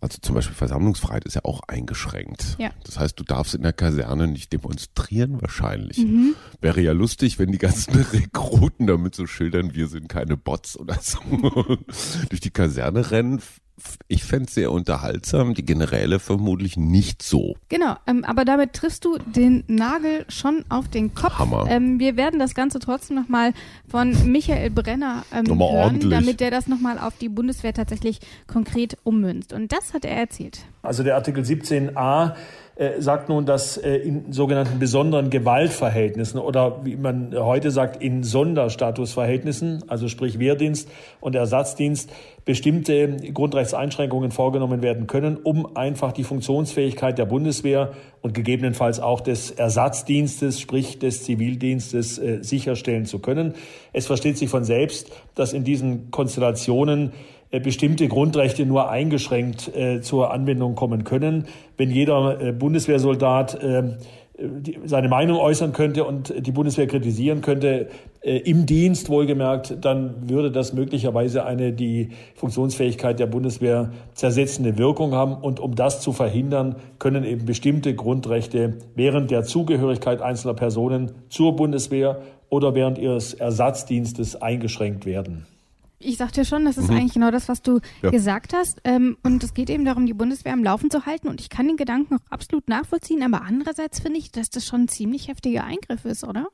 Also 0.00 0.18
zum 0.20 0.34
Beispiel 0.34 0.54
Versammlungsfreiheit 0.54 1.24
ist 1.24 1.34
ja 1.34 1.44
auch 1.44 1.60
eingeschränkt. 1.68 2.56
Ja. 2.58 2.70
Das 2.84 2.98
heißt, 2.98 3.18
du 3.18 3.24
darfst 3.24 3.54
in 3.54 3.62
der 3.62 3.72
Kaserne 3.72 4.26
nicht 4.26 4.52
demonstrieren 4.52 5.40
wahrscheinlich. 5.40 5.98
Mhm. 5.98 6.34
Wäre 6.60 6.80
ja 6.80 6.92
lustig, 6.92 7.38
wenn 7.38 7.52
die 7.52 7.58
ganzen 7.58 7.94
Rekruten 8.12 8.86
damit 8.86 9.14
so 9.14 9.26
schildern, 9.26 9.74
wir 9.74 9.88
sind 9.88 10.08
keine 10.08 10.36
Bots 10.36 10.78
oder 10.78 10.98
so, 11.00 11.18
durch 12.28 12.40
die 12.40 12.50
Kaserne 12.50 13.10
rennen 13.10 13.40
ich 14.08 14.24
fände 14.24 14.46
es 14.46 14.54
sehr 14.54 14.72
unterhaltsam, 14.72 15.52
die 15.54 15.64
Generäle 15.64 16.18
vermutlich 16.18 16.76
nicht 16.76 17.22
so. 17.22 17.56
Genau, 17.68 17.96
ähm, 18.06 18.24
aber 18.24 18.44
damit 18.44 18.72
triffst 18.72 19.04
du 19.04 19.18
den 19.18 19.64
Nagel 19.66 20.24
schon 20.28 20.64
auf 20.68 20.88
den 20.88 21.14
Kopf. 21.14 21.38
Hammer. 21.38 21.66
Ähm, 21.68 22.00
wir 22.00 22.16
werden 22.16 22.38
das 22.38 22.54
Ganze 22.54 22.78
trotzdem 22.78 23.16
nochmal 23.16 23.52
von 23.88 24.30
Michael 24.30 24.70
Brenner 24.70 25.24
ähm, 25.32 25.44
nochmal 25.44 25.72
hören, 25.72 25.84
ordentlich. 25.84 26.10
damit 26.10 26.40
der 26.40 26.50
das 26.50 26.66
nochmal 26.68 26.98
auf 26.98 27.18
die 27.18 27.28
Bundeswehr 27.28 27.74
tatsächlich 27.74 28.20
konkret 28.46 28.96
ummünzt. 29.04 29.52
Und 29.52 29.72
das 29.72 29.92
hat 29.92 30.04
er 30.04 30.16
erzählt. 30.16 30.60
Also 30.82 31.02
der 31.02 31.16
Artikel 31.16 31.44
17a 31.44 32.34
äh, 32.76 33.00
sagt 33.00 33.30
nun, 33.30 33.46
dass 33.46 33.78
äh, 33.78 33.96
in 33.96 34.32
sogenannten 34.32 34.78
besonderen 34.78 35.30
Gewaltverhältnissen 35.30 36.38
oder 36.38 36.84
wie 36.84 36.96
man 36.96 37.34
heute 37.34 37.70
sagt, 37.70 38.02
in 38.02 38.22
Sonderstatusverhältnissen, 38.22 39.84
also 39.88 40.08
sprich 40.08 40.38
Wehrdienst 40.38 40.88
und 41.20 41.34
Ersatzdienst, 41.34 42.10
bestimmte 42.44 43.16
Grundrechtseinschränkungen 43.32 44.30
vorgenommen 44.30 44.82
werden 44.82 45.06
können, 45.06 45.38
um 45.42 45.74
einfach 45.74 46.12
die 46.12 46.22
Funktionsfähigkeit 46.22 47.16
der 47.16 47.24
Bundeswehr 47.24 47.92
und 48.20 48.34
gegebenenfalls 48.34 49.00
auch 49.00 49.22
des 49.22 49.52
Ersatzdienstes, 49.52 50.60
sprich 50.60 50.98
des 50.98 51.24
Zivildienstes, 51.24 52.18
äh, 52.18 52.42
sicherstellen 52.42 53.06
zu 53.06 53.20
können. 53.20 53.54
Es 53.94 54.06
versteht 54.06 54.36
sich 54.36 54.50
von 54.50 54.64
selbst, 54.64 55.10
dass 55.34 55.54
in 55.54 55.64
diesen 55.64 56.10
Konstellationen 56.10 57.12
bestimmte 57.50 58.08
Grundrechte 58.08 58.66
nur 58.66 58.90
eingeschränkt 58.90 59.74
äh, 59.74 60.00
zur 60.00 60.32
Anwendung 60.32 60.74
kommen 60.74 61.04
können. 61.04 61.46
Wenn 61.76 61.90
jeder 61.90 62.40
äh, 62.40 62.52
Bundeswehrsoldat 62.52 63.62
äh, 63.62 63.96
seine 64.84 65.08
Meinung 65.08 65.38
äußern 65.38 65.72
könnte 65.72 66.04
und 66.04 66.34
die 66.38 66.52
Bundeswehr 66.52 66.86
kritisieren 66.86 67.40
könnte, 67.40 67.88
äh, 68.20 68.36
im 68.38 68.66
Dienst 68.66 69.08
wohlgemerkt, 69.08 69.76
dann 69.80 70.28
würde 70.28 70.50
das 70.50 70.72
möglicherweise 70.72 71.46
eine 71.46 71.72
die 71.72 72.10
Funktionsfähigkeit 72.34 73.18
der 73.18 73.26
Bundeswehr 73.26 73.90
zersetzende 74.14 74.76
Wirkung 74.76 75.12
haben. 75.12 75.34
Und 75.34 75.58
um 75.58 75.74
das 75.74 76.00
zu 76.00 76.12
verhindern, 76.12 76.76
können 76.98 77.24
eben 77.24 77.46
bestimmte 77.46 77.94
Grundrechte 77.94 78.74
während 78.94 79.30
der 79.30 79.44
Zugehörigkeit 79.44 80.20
einzelner 80.20 80.54
Personen 80.54 81.12
zur 81.28 81.56
Bundeswehr 81.56 82.20
oder 82.50 82.74
während 82.74 82.98
ihres 82.98 83.32
Ersatzdienstes 83.32 84.40
eingeschränkt 84.42 85.06
werden. 85.06 85.46
Ich 85.98 86.18
sagte 86.18 86.44
schon, 86.44 86.64
das 86.64 86.76
ist 86.76 86.90
mhm. 86.90 86.96
eigentlich 86.96 87.14
genau 87.14 87.30
das, 87.30 87.48
was 87.48 87.62
du 87.62 87.80
ja. 88.02 88.10
gesagt 88.10 88.52
hast. 88.52 88.80
Ähm, 88.84 89.16
und 89.22 89.42
es 89.42 89.54
geht 89.54 89.70
eben 89.70 89.84
darum, 89.84 90.06
die 90.06 90.14
Bundeswehr 90.14 90.52
am 90.52 90.62
Laufen 90.62 90.90
zu 90.90 91.06
halten. 91.06 91.28
Und 91.28 91.40
ich 91.40 91.48
kann 91.48 91.66
den 91.66 91.76
Gedanken 91.76 92.16
auch 92.16 92.30
absolut 92.30 92.68
nachvollziehen. 92.68 93.22
Aber 93.22 93.42
andererseits 93.42 94.00
finde 94.00 94.18
ich, 94.18 94.30
dass 94.30 94.50
das 94.50 94.66
schon 94.66 94.82
ein 94.82 94.88
ziemlich 94.88 95.28
heftiger 95.28 95.64
Eingriff 95.64 96.04
ist, 96.04 96.24
oder? 96.24 96.48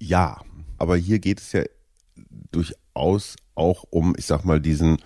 Ja, 0.00 0.40
aber 0.78 0.96
hier 0.96 1.18
geht 1.18 1.40
es 1.40 1.52
ja 1.52 1.62
durchaus 2.50 3.36
auch 3.54 3.84
um, 3.90 4.14
ich 4.16 4.26
sag 4.26 4.44
mal, 4.44 4.60
diesen 4.60 4.98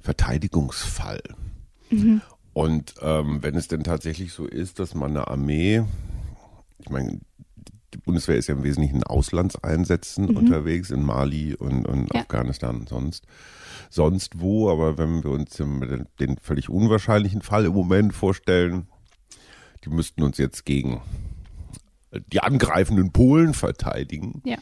Verteidigungsfall. 0.00 1.22
Mhm. 1.90 2.20
Und 2.52 2.94
ähm, 3.00 3.42
wenn 3.42 3.56
es 3.56 3.68
denn 3.68 3.84
tatsächlich 3.84 4.32
so 4.32 4.46
ist, 4.46 4.78
dass 4.78 4.94
man 4.94 5.10
eine 5.10 5.28
Armee, 5.28 5.84
ich 6.78 6.90
meine, 6.90 7.20
die 7.94 7.98
Bundeswehr 7.98 8.36
ist 8.36 8.48
ja 8.48 8.54
im 8.54 8.64
Wesentlichen 8.64 8.96
in 8.96 9.04
Auslandseinsätzen 9.04 10.26
mhm. 10.26 10.36
unterwegs, 10.36 10.90
in 10.90 11.02
Mali 11.02 11.54
und, 11.54 11.86
und 11.86 12.12
ja. 12.12 12.22
Afghanistan 12.22 12.76
und 12.80 12.88
sonst, 12.88 13.26
sonst 13.88 14.40
wo. 14.40 14.70
Aber 14.70 14.98
wenn 14.98 15.22
wir 15.22 15.30
uns 15.30 15.56
den 15.56 16.36
völlig 16.42 16.68
unwahrscheinlichen 16.68 17.42
Fall 17.42 17.64
im 17.66 17.72
Moment 17.72 18.14
vorstellen, 18.14 18.88
die 19.84 19.90
müssten 19.90 20.22
uns 20.22 20.38
jetzt 20.38 20.64
gegen 20.64 21.00
die 22.32 22.40
angreifenden 22.40 23.12
Polen 23.12 23.54
verteidigen. 23.54 24.42
Ja. 24.44 24.58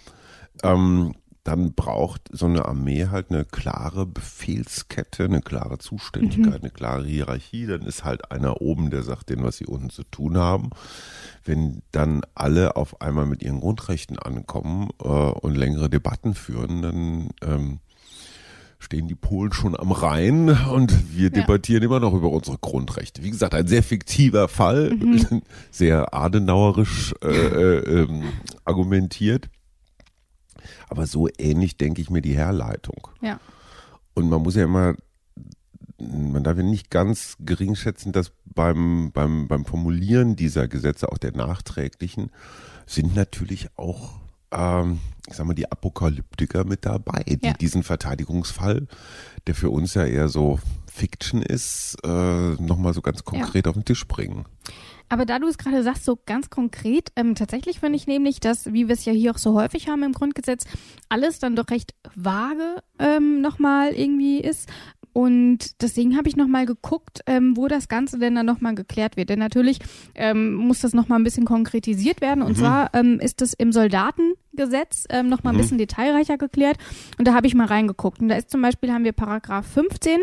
Ähm, 0.62 1.14
dann 1.44 1.74
braucht 1.74 2.28
so 2.30 2.46
eine 2.46 2.66
Armee 2.66 3.06
halt 3.06 3.30
eine 3.30 3.44
klare 3.44 4.06
Befehlskette, 4.06 5.24
eine 5.24 5.40
klare 5.40 5.78
Zuständigkeit, 5.78 6.46
mhm. 6.46 6.62
eine 6.62 6.70
klare 6.70 7.04
Hierarchie. 7.04 7.66
Dann 7.66 7.82
ist 7.82 8.04
halt 8.04 8.30
einer 8.30 8.60
oben, 8.60 8.90
der 8.90 9.02
sagt 9.02 9.30
denen, 9.30 9.42
was 9.42 9.56
sie 9.56 9.66
unten 9.66 9.90
zu 9.90 10.04
tun 10.04 10.38
haben. 10.38 10.70
Wenn 11.44 11.82
dann 11.90 12.22
alle 12.36 12.76
auf 12.76 13.00
einmal 13.00 13.26
mit 13.26 13.42
ihren 13.42 13.58
Grundrechten 13.58 14.18
ankommen 14.20 14.90
äh, 15.02 15.08
und 15.08 15.56
längere 15.56 15.90
Debatten 15.90 16.34
führen, 16.34 16.82
dann 16.82 17.28
ähm, 17.42 17.80
stehen 18.78 19.08
die 19.08 19.16
Polen 19.16 19.52
schon 19.52 19.78
am 19.78 19.90
Rhein 19.90 20.48
und 20.48 21.16
wir 21.16 21.24
ja. 21.24 21.30
debattieren 21.30 21.82
immer 21.82 21.98
noch 21.98 22.14
über 22.14 22.30
unsere 22.30 22.58
Grundrechte. 22.58 23.24
Wie 23.24 23.30
gesagt, 23.30 23.54
ein 23.54 23.66
sehr 23.66 23.82
fiktiver 23.82 24.46
Fall, 24.46 24.90
mhm. 24.90 25.42
sehr 25.72 26.14
adenauerisch 26.14 27.14
äh, 27.22 27.28
äh, 27.28 28.02
ähm, 28.02 28.24
argumentiert. 28.64 29.48
Aber 30.88 31.06
so 31.06 31.28
ähnlich 31.38 31.76
denke 31.76 32.00
ich 32.00 32.10
mir 32.10 32.22
die 32.22 32.36
Herleitung. 32.36 33.08
Ja. 33.20 33.40
Und 34.14 34.28
man 34.28 34.42
muss 34.42 34.54
ja 34.54 34.64
immer, 34.64 34.94
man 35.98 36.44
darf 36.44 36.56
ja 36.56 36.62
nicht 36.62 36.90
ganz 36.90 37.36
gering 37.40 37.74
schätzen, 37.74 38.12
dass 38.12 38.32
beim, 38.44 39.12
beim, 39.12 39.48
beim 39.48 39.64
Formulieren 39.64 40.36
dieser 40.36 40.68
Gesetze, 40.68 41.10
auch 41.10 41.18
der 41.18 41.32
nachträglichen, 41.32 42.30
sind 42.86 43.14
natürlich 43.14 43.68
auch, 43.76 44.20
ähm, 44.50 45.00
ich 45.28 45.34
sag 45.34 45.46
mal, 45.46 45.54
die 45.54 45.70
Apokalyptiker 45.70 46.64
mit 46.64 46.84
dabei, 46.84 47.22
die 47.26 47.46
ja. 47.46 47.52
diesen 47.54 47.82
Verteidigungsfall, 47.82 48.86
der 49.46 49.54
für 49.54 49.70
uns 49.70 49.94
ja 49.94 50.04
eher 50.04 50.28
so 50.28 50.58
Fiction 50.92 51.42
ist, 51.42 51.96
äh, 52.04 52.08
nochmal 52.08 52.92
so 52.92 53.00
ganz 53.00 53.24
konkret 53.24 53.66
ja. 53.66 53.70
auf 53.70 53.76
den 53.76 53.84
Tisch 53.84 54.06
bringen. 54.06 54.44
Aber 55.08 55.26
da 55.26 55.38
du 55.38 55.46
es 55.46 55.58
gerade 55.58 55.82
sagst, 55.82 56.04
so 56.04 56.18
ganz 56.24 56.48
konkret, 56.48 57.10
ähm, 57.16 57.34
tatsächlich 57.34 57.80
finde 57.80 57.96
ich 57.96 58.06
nämlich, 58.06 58.40
dass, 58.40 58.72
wie 58.72 58.88
wir 58.88 58.94
es 58.94 59.04
ja 59.04 59.12
hier 59.12 59.32
auch 59.32 59.38
so 59.38 59.54
häufig 59.54 59.88
haben 59.88 60.02
im 60.02 60.12
Grundgesetz, 60.12 60.64
alles 61.08 61.38
dann 61.38 61.56
doch 61.56 61.68
recht 61.70 61.94
vage 62.14 62.82
ähm, 62.98 63.40
nochmal 63.40 63.92
irgendwie 63.92 64.40
ist. 64.40 64.70
Und 65.12 65.82
deswegen 65.82 66.16
habe 66.16 66.28
ich 66.28 66.36
nochmal 66.36 66.64
geguckt, 66.64 67.20
ähm, 67.26 67.56
wo 67.56 67.68
das 67.68 67.88
Ganze 67.88 68.18
denn 68.18 68.34
dann 68.34 68.46
nochmal 68.46 68.74
geklärt 68.74 69.18
wird. 69.18 69.28
Denn 69.28 69.38
natürlich 69.38 69.78
ähm, 70.14 70.54
muss 70.54 70.80
das 70.80 70.94
nochmal 70.94 71.20
ein 71.20 71.24
bisschen 71.24 71.44
konkretisiert 71.44 72.22
werden. 72.22 72.42
Und 72.42 72.56
mhm. 72.56 72.60
zwar 72.60 72.94
ähm, 72.94 73.20
ist 73.20 73.42
es 73.42 73.52
im 73.52 73.72
Soldaten 73.72 74.32
Gesetz 74.54 75.04
ähm, 75.10 75.28
noch 75.28 75.42
mal 75.42 75.50
ein 75.50 75.56
mhm. 75.56 75.60
bisschen 75.60 75.78
detailreicher 75.78 76.38
geklärt 76.38 76.76
und 77.18 77.26
da 77.26 77.34
habe 77.34 77.46
ich 77.46 77.54
mal 77.54 77.66
reingeguckt 77.66 78.20
und 78.20 78.28
da 78.28 78.36
ist 78.36 78.50
zum 78.50 78.60
Beispiel 78.60 78.92
haben 78.92 79.04
wir 79.04 79.12
Paragraph 79.12 79.66
15 79.66 80.20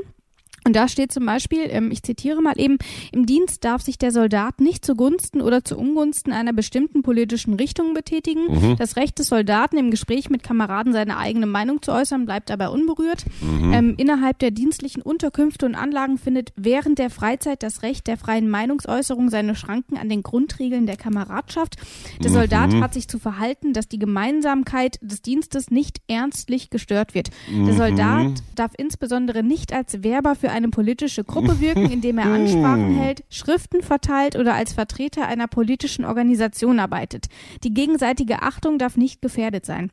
und 0.66 0.76
da 0.76 0.88
steht 0.88 1.12
zum 1.12 1.26
Beispiel, 1.26 1.62
ähm, 1.70 1.92
ich 1.92 2.04
zitiere 2.04 2.42
mal 2.42 2.60
eben, 2.60 2.78
im 3.12 3.26
Dienst 3.26 3.64
darf 3.64 3.82
sich 3.82 3.98
der 3.98 4.12
Soldat 4.12 4.60
nicht 4.60 4.86
zugunsten 4.86 5.42
oder 5.42 5.64
zu 5.64 5.78
Ungunsten 5.78 6.34
einer 6.34 6.54
bestimmten 6.54 7.02
politischen 7.02 7.54
Richtung 7.54 7.94
betätigen. 7.94 8.46
Mhm. 8.48 8.76
Das 8.78 8.96
Recht 8.96 9.20
des 9.20 9.28
Soldaten 9.28 9.78
im 9.78 9.92
Gespräch 9.92 10.30
mit 10.30 10.44
Kameraden 10.44 10.94
seine 10.94 11.18
eigene 11.18 11.46
Meinung 11.46 11.82
zu 11.82 11.92
äußern 11.92 12.26
bleibt 12.26 12.50
dabei 12.50 12.70
unberührt. 12.70 13.26
Mhm. 13.42 13.74
Ähm, 13.74 13.96
innerhalb 13.98 14.40
der 14.40 14.52
dienstlichen 14.52 15.02
Unterkünfte 15.02 15.66
und 15.66 15.76
Anlagen 15.76 16.18
findet 16.18 16.52
während 16.56 17.00
der 17.00 17.10
Freizeit 17.10 17.64
das 17.64 17.82
Recht 17.82 18.08
der 18.08 18.18
freien 18.18 18.50
Meinungsäußerung 18.50 19.30
seine 19.30 19.56
Schranken 19.56 19.98
an 19.98 20.10
den 20.10 20.24
Grundregeln 20.24 20.86
der 20.86 20.98
Kameradschaft. 20.98 21.78
Der 22.22 22.30
mhm. 22.30 22.36
Soldat 22.36 22.74
hat 22.76 22.94
sich 22.94 23.08
zu 23.08 23.20
verhalten, 23.20 23.74
dass 23.74 23.88
die 23.88 24.00
Gemeinsamkeit 24.00 25.00
des 25.02 25.22
Dienstes 25.22 25.72
nicht 25.72 26.02
ernstlich 26.08 26.70
gestört 26.70 27.14
wird. 27.14 27.30
Der 27.50 27.74
Soldat 27.74 28.28
mhm. 28.28 28.36
darf 28.56 28.72
insbesondere 28.78 29.44
nicht 29.44 29.74
als 29.74 30.04
Werber 30.04 30.36
für 30.36 30.49
eine 30.52 30.70
politische 30.70 31.24
Gruppe 31.24 31.60
wirken, 31.60 31.92
indem 31.92 32.18
er 32.18 32.26
Ansprachen 32.26 32.96
hält, 33.00 33.24
Schriften 33.30 33.82
verteilt 33.82 34.36
oder 34.36 34.54
als 34.54 34.74
Vertreter 34.74 35.28
einer 35.28 35.48
politischen 35.48 36.06
Organisation 36.06 36.80
arbeitet. 36.80 37.28
Die 37.64 37.74
gegenseitige 37.74 38.42
Achtung 38.42 38.78
darf 38.78 38.98
nicht 38.98 39.22
gefährdet 39.22 39.66
sein. 39.66 39.92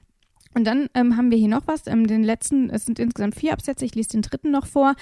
Und 0.55 0.65
dann 0.65 0.89
ähm, 0.95 1.19
haben 1.19 1.31
wir 1.31 1.37
hier 1.37 1.49
noch 1.49 1.67
was, 1.67 1.87
ähm, 1.87 2.07
den 2.07 2.25
letzten, 2.25 2.71
es 2.71 2.87
sind 2.87 2.99
insgesamt 2.99 3.35
vier 3.35 3.53
Absätze, 3.53 3.85
ich 3.85 3.95
lese 3.95 4.11
den 4.11 4.23
dritten 4.23 4.51
noch 4.51 4.67
vor. 4.67 4.95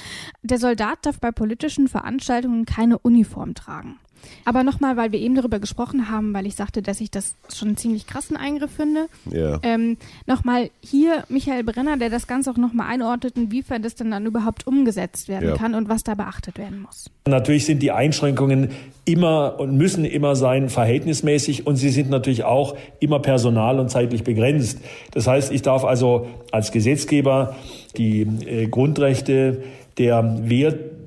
Der 0.43 0.59
Soldat 0.59 1.07
darf 1.07 1.21
bei 1.21 1.31
politischen 1.31 1.87
Veranstaltungen 1.87 2.65
keine 2.65 2.99
Uniform 2.99 3.55
tragen. 3.55 4.01
Aber 4.45 4.62
nochmal, 4.62 4.97
weil 4.97 5.12
wir 5.12 5.21
eben 5.21 5.35
darüber 5.35 5.59
gesprochen 5.59 6.11
haben, 6.11 6.35
weil 6.35 6.47
ich 6.47 6.54
sagte, 6.54 6.83
dass 6.83 7.00
ich 7.00 7.11
das 7.11 7.35
schon 7.52 7.69
einen 7.69 7.76
ziemlich 7.76 8.07
krassen 8.07 8.37
Eingriff 8.37 8.71
finde. 8.73 9.07
Ja. 9.31 9.59
Ähm, 9.62 9.97
nochmal 10.26 10.71
hier 10.81 11.25
Michael 11.28 11.64
Brenner, 11.64 11.97
der 11.97 12.11
das 12.11 12.26
Ganze 12.26 12.50
auch 12.50 12.57
nochmal 12.57 12.88
einordnet, 12.88 13.37
inwiefern 13.37 13.83
das 13.83 13.95
dann, 13.95 14.11
dann 14.11 14.26
überhaupt 14.26 14.66
umgesetzt 14.66 15.28
werden 15.28 15.50
ja. 15.50 15.57
kann 15.57 15.75
und 15.75 15.88
was 15.88 16.04
da 16.04 16.14
beachtet 16.14 16.59
werden 16.59 16.83
muss. 16.83 17.11
Natürlich 17.26 17.64
sind 17.64 17.83
die 17.83 17.90
Einschränkungen 17.90 18.71
immer 19.04 19.59
und 19.59 19.76
müssen 19.76 20.04
immer 20.04 20.37
sein 20.37 20.69
verhältnismäßig 20.69 21.66
und 21.66 21.76
sie 21.76 21.90
sind 21.90 22.11
natürlich 22.11 22.45
auch 22.45 22.76
immer 23.00 23.19
personal 23.19 23.78
und 23.78 23.90
zeitlich 23.90 24.25
begrenzt. 24.25 24.81
Das 25.12 25.26
heißt, 25.26 25.52
ich 25.52 25.62
darf 25.62 25.85
also 25.85 26.28
als 26.52 26.73
Gesetzgeber 26.73 27.57
die 27.97 28.23
äh, 28.23 28.66
Grundrechte 28.66 29.62
der 29.99 30.23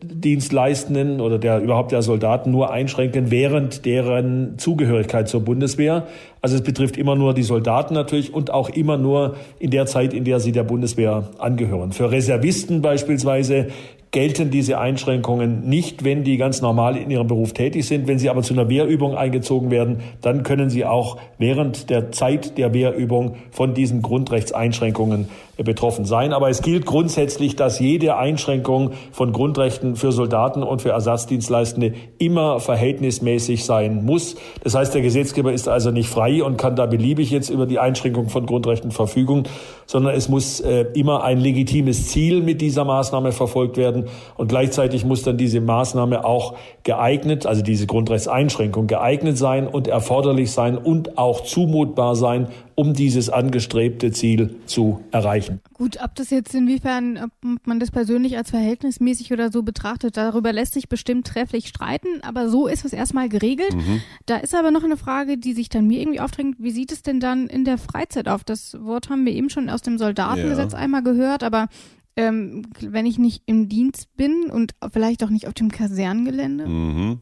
Wehrdienstleistenden 0.10 1.22
oder 1.22 1.38
der 1.38 1.60
überhaupt 1.60 1.92
der 1.92 2.02
Soldaten 2.02 2.52
nur 2.52 2.72
einschränken 2.72 3.32
während 3.32 3.86
deren 3.86 4.58
Zugehörigkeit 4.58 5.28
zur 5.28 5.42
Bundeswehr. 5.42 6.08
Also 6.42 6.56
es 6.56 6.64
betrifft 6.64 6.98
immer 6.98 7.16
nur 7.16 7.34
die 7.34 7.44
Soldaten 7.44 7.94
natürlich 7.94 8.34
und 8.34 8.52
auch 8.52 8.70
immer 8.70 8.98
nur 8.98 9.36
in 9.60 9.72
der 9.72 9.86
Zeit, 9.86 10.14
in 10.14 10.24
der 10.24 10.40
sie 10.40 10.52
der 10.52 10.64
Bundeswehr 10.64 11.30
angehören. 11.40 11.92
Für 11.92 12.12
Reservisten 12.12 12.82
beispielsweise 12.82 13.68
gelten 14.12 14.52
diese 14.52 14.80
Einschränkungen 14.80 15.68
nicht, 15.68 16.04
wenn 16.04 16.24
die 16.24 16.38
ganz 16.38 16.62
normal 16.62 16.96
in 16.96 17.12
ihrem 17.12 17.28
Beruf 17.28 17.54
tätig 17.54 17.86
sind. 17.86 18.08
Wenn 18.08 18.20
sie 18.20 18.30
aber 18.30 18.42
zu 18.42 18.54
einer 18.54 18.70
Wehrübung 18.70 19.16
eingezogen 19.16 19.70
werden, 19.70 20.00
dann 20.22 20.44
können 20.44 20.70
sie 20.70 20.86
auch 20.86 21.18
während 21.38 21.90
der 21.90 22.12
Zeit 22.12 22.58
der 22.58 22.74
Wehrübung 22.74 23.36
von 23.52 23.74
diesen 23.74 24.02
Grundrechtseinschränkungen 24.02 25.28
betroffen 25.64 26.06
sein. 26.06 26.34
Aber 26.34 26.50
es 26.50 26.62
gilt 26.62 26.86
grundsätzlich, 26.86 27.56
dass 27.56 27.80
jede 27.80 28.18
Einschränkung 28.18 28.92
von 29.12 29.34
Grundrechten 29.34 29.96
für 29.96 30.12
Soldaten 30.12 30.64
und 30.64 30.82
für 30.82 30.90
Ersatzdienstleistende 30.90 31.94
immer 32.20 32.60
verhältnismäßig 32.60 33.66
sein 33.66 34.06
muss. 34.06 34.36
Das 34.64 34.76
heißt, 34.76 34.94
der 34.94 35.02
Gesetzgeber 35.02 35.54
ist 35.54 35.68
also 35.68 35.92
nicht 35.92 36.10
frei 36.10 36.44
und 36.44 36.58
kann 36.58 36.76
da 36.76 36.86
beliebig 36.86 37.32
jetzt 37.32 37.50
über 37.50 37.66
die 37.66 37.80
Einschränkung 37.80 38.30
von 38.30 38.46
Grundrechten 38.46 38.92
verfügen, 38.92 39.44
sondern 39.86 40.16
es 40.16 40.30
muss 40.30 40.60
äh, 40.60 40.86
immer 40.94 41.24
ein 41.24 41.40
legitimes 41.40 42.08
Ziel 42.10 42.42
mit 42.42 42.62
dieser 42.62 42.86
Maßnahme 42.86 43.32
verfolgt 43.32 43.78
werden 43.78 44.06
und 44.36 44.48
gleichzeitig 44.48 45.06
muss 45.06 45.24
dann 45.24 45.38
diese 45.38 45.62
Maßnahme 45.62 46.26
auch 46.26 46.56
geeignet, 46.84 47.46
also 47.46 47.62
diese 47.62 47.88
Grundrechtseinschränkung 47.88 48.88
geeignet 48.88 49.38
sein 49.38 49.68
und 49.68 49.88
erforderlich 49.88 50.52
sein 50.52 50.78
und 50.78 51.18
auch 51.18 51.42
zumutbar 51.42 52.16
sein, 52.16 52.48
um 52.80 52.94
dieses 52.94 53.32
angestrebte 53.32 54.12
Ziel 54.12 54.56
zu 54.68 55.04
erreichen. 55.10 55.62
Gut, 55.74 55.98
ob 56.04 56.14
das 56.14 56.30
jetzt 56.30 56.54
inwiefern, 56.54 57.18
ob 57.18 57.32
man 57.66 57.80
das 57.80 57.90
persönlich 57.90 58.38
als 58.38 58.52
verhältnismäßig 58.52 59.34
oder 59.34 59.52
so 59.52 59.64
betrachtet, 59.64 60.16
darüber 60.16 60.54
lässt 60.54 60.76
sich 60.76 60.88
bestimmt 60.88 61.26
trefflich 61.26 61.70
streiten, 61.70 62.22
aber 62.22 62.50
so 62.50 62.68
ist 62.68 62.86
es 62.86 62.94
erstmal 62.94 63.30
geregelt. 63.30 63.74
Mhm. 63.74 64.02
Da 64.28 64.38
ist 64.38 64.54
aber 64.54 64.70
noch 64.70 64.84
eine 64.84 64.96
Frage, 64.96 65.40
die 65.40 65.54
sich 65.54 65.70
dann 65.70 65.88
mir 65.88 66.00
irgendwie 66.00 66.20
aufdrängt, 66.20 66.58
wie 66.60 66.70
sieht 66.70 66.92
es 66.92 67.02
denn 67.02 67.20
dann 67.20 67.48
in 67.48 67.66
der 67.66 67.80
Freizeit 67.80 68.28
auf? 68.28 68.44
Das 68.44 68.78
Wort 68.80 69.10
haben 69.10 69.26
wir 69.26 69.34
eben 69.34 69.50
schon 69.50 69.72
aus 69.72 69.82
dem 69.82 69.98
Soldatengesetz 69.98 70.74
ja. 70.74 70.78
einmal 70.78 71.02
gehört, 71.02 71.44
aber 71.44 71.70
ähm, 72.16 72.68
wenn 72.80 73.08
ich 73.08 73.18
nicht 73.18 73.42
im 73.48 73.70
Dienst 73.70 74.16
bin 74.16 74.52
und 74.52 74.76
vielleicht 74.94 75.24
auch 75.24 75.32
nicht 75.32 75.48
auf 75.48 75.56
dem 75.56 75.72
Kasernengelände? 75.72 76.68
Mhm. 76.68 77.22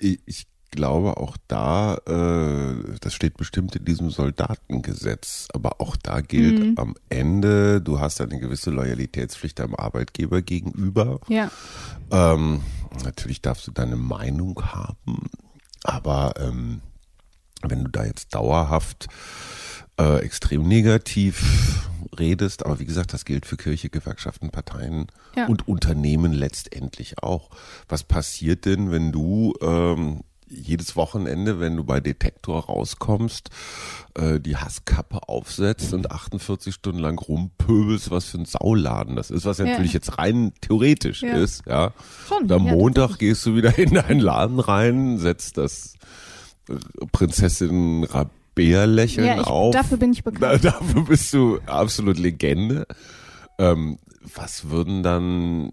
Ich 0.00 0.46
glaube 0.76 1.16
auch 1.16 1.36
da, 1.48 1.96
äh, 2.06 2.96
das 3.00 3.14
steht 3.14 3.36
bestimmt 3.36 3.74
in 3.74 3.84
diesem 3.84 4.10
Soldatengesetz, 4.10 5.48
aber 5.52 5.80
auch 5.80 5.96
da 5.96 6.20
gilt 6.20 6.60
mhm. 6.60 6.74
am 6.76 6.94
Ende, 7.08 7.80
du 7.80 7.98
hast 7.98 8.20
eine 8.20 8.38
gewisse 8.38 8.70
Loyalitätspflicht 8.70 9.58
deinem 9.58 9.74
Arbeitgeber 9.74 10.42
gegenüber. 10.42 11.18
Ja. 11.28 11.50
Ähm, 12.12 12.60
natürlich 13.02 13.42
darfst 13.42 13.66
du 13.66 13.72
deine 13.72 13.96
Meinung 13.96 14.62
haben, 14.62 15.30
aber 15.82 16.34
ähm, 16.38 16.82
wenn 17.62 17.84
du 17.84 17.90
da 17.90 18.04
jetzt 18.04 18.34
dauerhaft 18.34 19.08
äh, 19.98 20.18
extrem 20.18 20.68
negativ 20.68 21.88
redest, 22.18 22.64
aber 22.64 22.78
wie 22.78 22.84
gesagt, 22.84 23.12
das 23.12 23.24
gilt 23.24 23.46
für 23.46 23.56
Kirche, 23.56 23.90
Gewerkschaften, 23.90 24.50
Parteien 24.50 25.06
ja. 25.34 25.46
und 25.46 25.66
Unternehmen 25.68 26.32
letztendlich 26.32 27.22
auch. 27.22 27.50
Was 27.88 28.04
passiert 28.04 28.64
denn, 28.64 28.90
wenn 28.90 29.12
du 29.12 29.54
ähm, 29.60 30.20
jedes 30.48 30.96
Wochenende, 30.96 31.60
wenn 31.60 31.76
du 31.76 31.84
bei 31.84 32.00
Detektor 32.00 32.66
rauskommst, 32.66 33.50
äh, 34.14 34.40
die 34.40 34.56
Hasskappe 34.56 35.28
aufsetzt 35.28 35.92
und 35.92 36.10
48 36.10 36.74
Stunden 36.74 37.00
lang 37.00 37.18
rumpöbelst, 37.18 38.10
was 38.10 38.26
für 38.26 38.38
ein 38.38 38.44
Sauladen 38.44 39.16
das 39.16 39.30
ist, 39.30 39.44
was 39.44 39.58
ja. 39.58 39.64
natürlich 39.64 39.92
jetzt 39.92 40.18
rein 40.18 40.52
theoretisch 40.60 41.22
ja. 41.22 41.36
ist, 41.36 41.66
ja. 41.66 41.92
Schon, 42.28 42.44
und 42.44 42.52
am 42.52 42.66
ja, 42.66 42.74
Montag 42.74 43.18
gehst 43.18 43.44
du 43.46 43.56
wieder 43.56 43.76
in 43.78 43.94
deinen 43.94 44.20
Laden 44.20 44.60
rein, 44.60 45.18
setzt 45.18 45.58
das 45.58 45.94
äh, 46.68 46.74
Prinzessin 47.12 48.04
Rabea-Lächeln 48.04 49.26
ja, 49.26 49.40
auf. 49.42 49.74
Dafür 49.74 49.98
bin 49.98 50.12
ich 50.12 50.22
bekannt. 50.22 50.64
dafür 50.64 51.02
bist 51.02 51.32
du 51.32 51.58
absolut 51.66 52.18
Legende. 52.18 52.86
Ähm, 53.58 53.98
was 54.34 54.70
würden 54.70 55.02
dann 55.02 55.70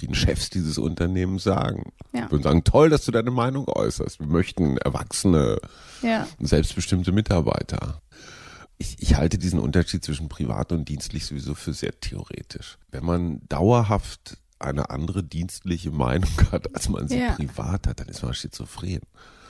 die 0.00 0.14
Chefs 0.14 0.50
dieses 0.50 0.78
Unternehmens 0.78 1.44
sagen. 1.44 1.92
Ja. 2.12 2.30
Würden 2.30 2.42
sagen, 2.42 2.64
toll, 2.64 2.90
dass 2.90 3.04
du 3.04 3.12
deine 3.12 3.30
Meinung 3.30 3.68
äußerst. 3.68 4.20
Wir 4.20 4.26
möchten 4.26 4.78
erwachsene, 4.78 5.58
ja. 6.02 6.26
selbstbestimmte 6.40 7.12
Mitarbeiter. 7.12 8.00
Ich, 8.78 8.96
ich 9.00 9.14
halte 9.14 9.38
diesen 9.38 9.60
Unterschied 9.60 10.04
zwischen 10.04 10.28
privat 10.28 10.72
und 10.72 10.88
dienstlich 10.88 11.26
sowieso 11.26 11.54
für 11.54 11.72
sehr 11.72 11.98
theoretisch. 12.00 12.78
Wenn 12.90 13.04
man 13.04 13.40
dauerhaft 13.48 14.38
eine 14.58 14.90
andere 14.90 15.22
dienstliche 15.22 15.90
Meinung 15.90 16.30
hat, 16.52 16.74
als 16.74 16.88
man 16.88 17.08
sie 17.08 17.20
ja. 17.20 17.32
privat 17.32 17.86
hat, 17.86 18.00
dann 18.00 18.08
ist 18.08 18.22
man 18.22 18.34
schizophren. 18.34 19.02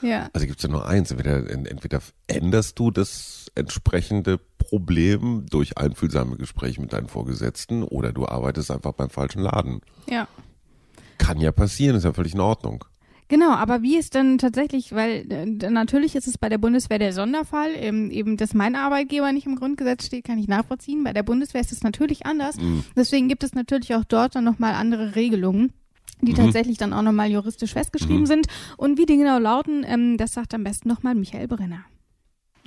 Ja. 0.05 0.29
Also 0.33 0.45
gibt 0.45 0.59
es 0.59 0.63
ja 0.63 0.69
nur 0.69 0.87
eins. 0.87 1.11
Entweder, 1.11 1.49
entweder 1.49 2.01
änderst 2.27 2.77
du 2.77 2.91
das 2.91 3.47
entsprechende 3.55 4.37
Problem 4.37 5.45
durch 5.49 5.77
einfühlsame 5.77 6.37
Gespräche 6.37 6.81
mit 6.81 6.93
deinen 6.93 7.07
Vorgesetzten 7.07 7.83
oder 7.83 8.13
du 8.13 8.27
arbeitest 8.27 8.71
einfach 8.71 8.93
beim 8.93 9.09
falschen 9.09 9.41
Laden. 9.41 9.81
Ja. 10.09 10.27
Kann 11.17 11.39
ja 11.39 11.51
passieren, 11.51 11.95
ist 11.95 12.03
ja 12.03 12.13
völlig 12.13 12.33
in 12.33 12.41
Ordnung. 12.41 12.85
Genau, 13.27 13.51
aber 13.53 13.81
wie 13.81 13.97
ist 13.97 14.13
denn 14.13 14.37
tatsächlich, 14.37 14.91
weil 14.93 15.25
äh, 15.31 15.69
natürlich 15.71 16.15
ist 16.15 16.27
es 16.27 16.37
bei 16.37 16.47
der 16.47 16.59
Bundeswehr 16.59 16.99
der 16.99 17.11
Sonderfall, 17.11 17.75
eben, 17.75 18.11
eben, 18.11 18.37
dass 18.37 18.53
mein 18.53 18.75
Arbeitgeber 18.75 19.31
nicht 19.31 19.47
im 19.47 19.55
Grundgesetz 19.55 20.05
steht, 20.05 20.25
kann 20.25 20.37
ich 20.37 20.47
nachvollziehen. 20.47 21.03
Bei 21.03 21.11
der 21.11 21.23
Bundeswehr 21.23 21.61
ist 21.61 21.71
es 21.71 21.81
natürlich 21.81 22.27
anders. 22.27 22.57
Mhm. 22.57 22.83
Deswegen 22.95 23.27
gibt 23.27 23.43
es 23.43 23.55
natürlich 23.55 23.95
auch 23.95 24.03
dort 24.03 24.35
dann 24.35 24.43
nochmal 24.43 24.75
andere 24.75 25.15
Regelungen 25.15 25.73
die 26.21 26.31
mhm. 26.31 26.37
tatsächlich 26.37 26.77
dann 26.77 26.93
auch 26.93 27.01
nochmal 27.01 27.29
juristisch 27.29 27.73
festgeschrieben 27.73 28.21
mhm. 28.21 28.25
sind. 28.27 28.47
Und 28.77 28.97
wie 28.97 29.05
die 29.05 29.17
genau 29.17 29.39
lauten, 29.39 29.85
ähm, 29.87 30.17
das 30.17 30.33
sagt 30.33 30.53
am 30.53 30.63
besten 30.63 30.89
nochmal 30.89 31.15
Michael 31.15 31.47
Brenner. 31.47 31.85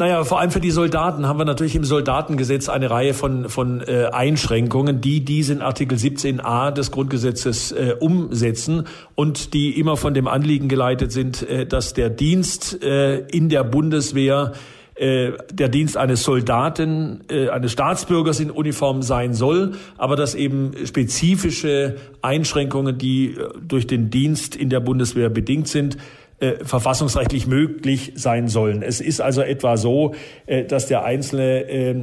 Naja, 0.01 0.23
vor 0.23 0.39
allem 0.39 0.53
für 0.53 0.61
die 0.61 0.71
Soldaten 0.71 1.27
haben 1.27 1.41
wir 1.41 1.45
natürlich 1.45 1.75
im 1.75 1.83
Soldatengesetz 1.83 2.69
eine 2.69 2.89
Reihe 2.89 3.15
von, 3.15 3.49
von 3.49 3.81
äh, 3.81 4.11
Einschränkungen, 4.13 5.01
die 5.01 5.25
diesen 5.25 5.61
Artikel 5.61 5.99
17a 5.99 6.71
des 6.71 6.93
Grundgesetzes 6.93 7.73
äh, 7.73 7.97
umsetzen 7.99 8.87
und 9.17 9.55
die 9.55 9.77
immer 9.77 9.97
von 9.97 10.15
dem 10.15 10.29
Anliegen 10.29 10.69
geleitet 10.69 11.11
sind, 11.11 11.43
äh, 11.43 11.67
dass 11.67 11.95
der 11.95 12.11
Dienst 12.11 12.81
äh, 12.81 13.27
in 13.27 13.49
der 13.49 13.65
Bundeswehr 13.65 14.53
äh, 14.99 15.33
der 15.53 15.69
Dienst 15.69 15.97
eines 15.97 16.25
Soldaten, 16.25 17.21
äh, 17.31 17.49
eines 17.49 17.73
Staatsbürgers 17.73 18.41
in 18.41 18.51
Uniform 18.51 19.03
sein 19.03 19.33
soll, 19.33 19.75
aber 19.97 20.17
dass 20.17 20.35
eben 20.35 20.73
spezifische 20.87 21.97
Einschränkungen, 22.21 22.99
die 22.99 23.35
äh, 23.35 23.49
durch 23.67 23.87
den 23.87 24.11
Dienst 24.11 24.57
in 24.57 24.71
der 24.71 24.81
Bundeswehr 24.81 25.31
bedingt 25.31 25.69
sind, 25.69 25.97
äh, 26.41 26.65
verfassungsrechtlich 26.65 27.47
möglich 27.47 28.13
sein 28.15 28.49
sollen. 28.49 28.83
Es 28.83 29.01
ist 29.01 29.21
also 29.21 29.43
etwa 29.43 29.77
so, 29.77 30.15
äh, 30.47 30.65
dass 30.65 30.87
der 30.87 31.05
Einzelne, 31.05 31.69
äh, 31.69 31.95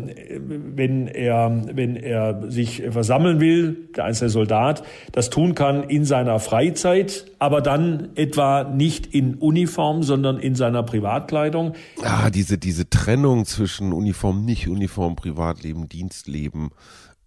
wenn 0.75 1.07
er, 1.07 1.61
wenn 1.73 1.95
er 1.95 2.51
sich 2.51 2.83
versammeln 2.89 3.39
will, 3.39 3.89
der 3.95 4.05
einzelne 4.05 4.29
Soldat, 4.29 4.83
das 5.13 5.29
tun 5.29 5.55
kann 5.55 5.83
in 5.83 6.03
seiner 6.03 6.39
Freizeit, 6.39 7.31
aber 7.39 7.61
dann 7.61 8.09
etwa 8.15 8.63
nicht 8.65 9.07
in 9.07 9.35
Uniform, 9.35 10.03
sondern 10.03 10.37
in 10.37 10.55
seiner 10.55 10.83
Privatkleidung. 10.83 11.73
Ah, 12.03 12.29
diese, 12.29 12.57
diese 12.57 12.89
Trennung 12.89 13.45
zwischen 13.45 13.93
Uniform, 13.93 14.43
Nicht-Uniform, 14.43 15.15
Privatleben, 15.15 15.87
Dienstleben, 15.87 16.71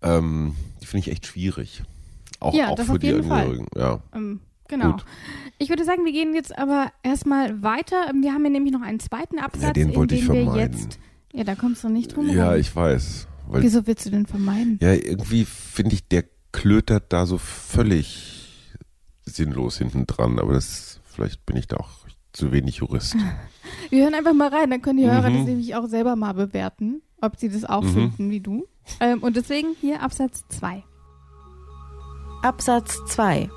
ähm, 0.03 0.55
die 0.83 0.87
finde 0.87 1.07
ich 1.07 1.13
echt 1.13 1.27
schwierig. 1.27 1.83
Auch, 2.41 2.55
Ja, 2.55 2.69
auch 2.69 2.77
das 2.77 2.87
für 2.87 2.93
auf 2.93 2.99
die 2.99 3.07
jeden 3.07 3.25
Fall. 3.25 3.39
Angehörigen. 3.41 3.67
Ja. 3.77 4.01
Ähm, 4.15 4.41
genau. 4.69 4.93
Gut. 4.93 5.05
Ich 5.59 5.69
würde 5.71 5.85
sagen, 5.85 6.05
wir 6.05 6.13
gehen 6.13 6.35
jetzt 6.35 6.57
aber 6.59 6.93
erstmal 7.03 7.63
weiter. 7.63 8.09
Ähm, 8.11 8.23
Wir 8.23 8.33
haben 8.33 8.43
hier 8.43 8.51
nämlich 8.51 8.73
noch 8.73 8.83
einen 8.83 9.01
zweiten 9.01 9.39
Absatz, 9.39 9.73
den 9.75 9.95
wollte 9.97 10.15
in 10.15 10.21
ich 10.21 10.27
dem 10.27 10.35
wir 10.37 10.45
vermeiden. 10.45 10.73
jetzt. 10.81 10.99
Ja, 11.33 11.45
da 11.45 11.55
kommst 11.55 11.83
du 11.85 11.89
nicht 11.89 12.15
drum 12.15 12.29
ja, 12.29 12.51
rum. 12.53 12.61
ich 12.61 12.75
weiß. 12.75 13.27
Weil, 13.49 13.63
Wieso 13.63 13.87
willst 13.87 14.07
du 14.07 14.11
den 14.11 14.27
vermeiden? 14.27 14.79
ja, 14.81 14.93
irgendwie 14.93 15.45
finde 15.45 15.95
ich, 15.95 16.07
der 16.09 16.25
klötert 16.53 17.13
da 17.13 17.27
so 17.27 17.39
völlig 17.39 18.75
sinnlos 19.25 19.79
hinten 19.79 20.07
dran. 20.07 20.39
Aber 20.39 20.53
das, 20.53 21.01
vielleicht 21.05 21.45
bin 21.47 21.57
ich 21.57 21.67
da 21.67 21.77
auch 21.79 21.91
zu 22.33 22.53
wenig 22.53 22.77
Jurist. 22.77 23.17
Wir 23.91 24.05
hören 24.05 24.15
einfach 24.15 24.33
mal 24.35 24.49
rein, 24.49 24.71
dann 24.71 24.81
können 24.83 24.99
die 24.99 25.11
Hörer 25.11 25.31
Mhm. 25.31 25.35
das 25.35 25.45
nämlich 25.47 25.75
auch 25.75 25.87
selber 25.87 26.15
mal 26.17 26.33
bewerten, 26.35 27.03
ob 27.21 27.37
sie 27.39 27.49
das 27.49 27.65
auch 27.65 27.83
Mhm. 27.83 27.93
finden 27.93 28.31
wie 28.31 28.41
du. 28.41 28.67
Ähm, 29.01 29.23
und 29.23 29.37
deswegen 29.37 29.69
hier 29.81 30.03
Absatz 30.03 30.45
2. 30.49 30.83
Absatz 32.43 32.99
2. 33.09 33.51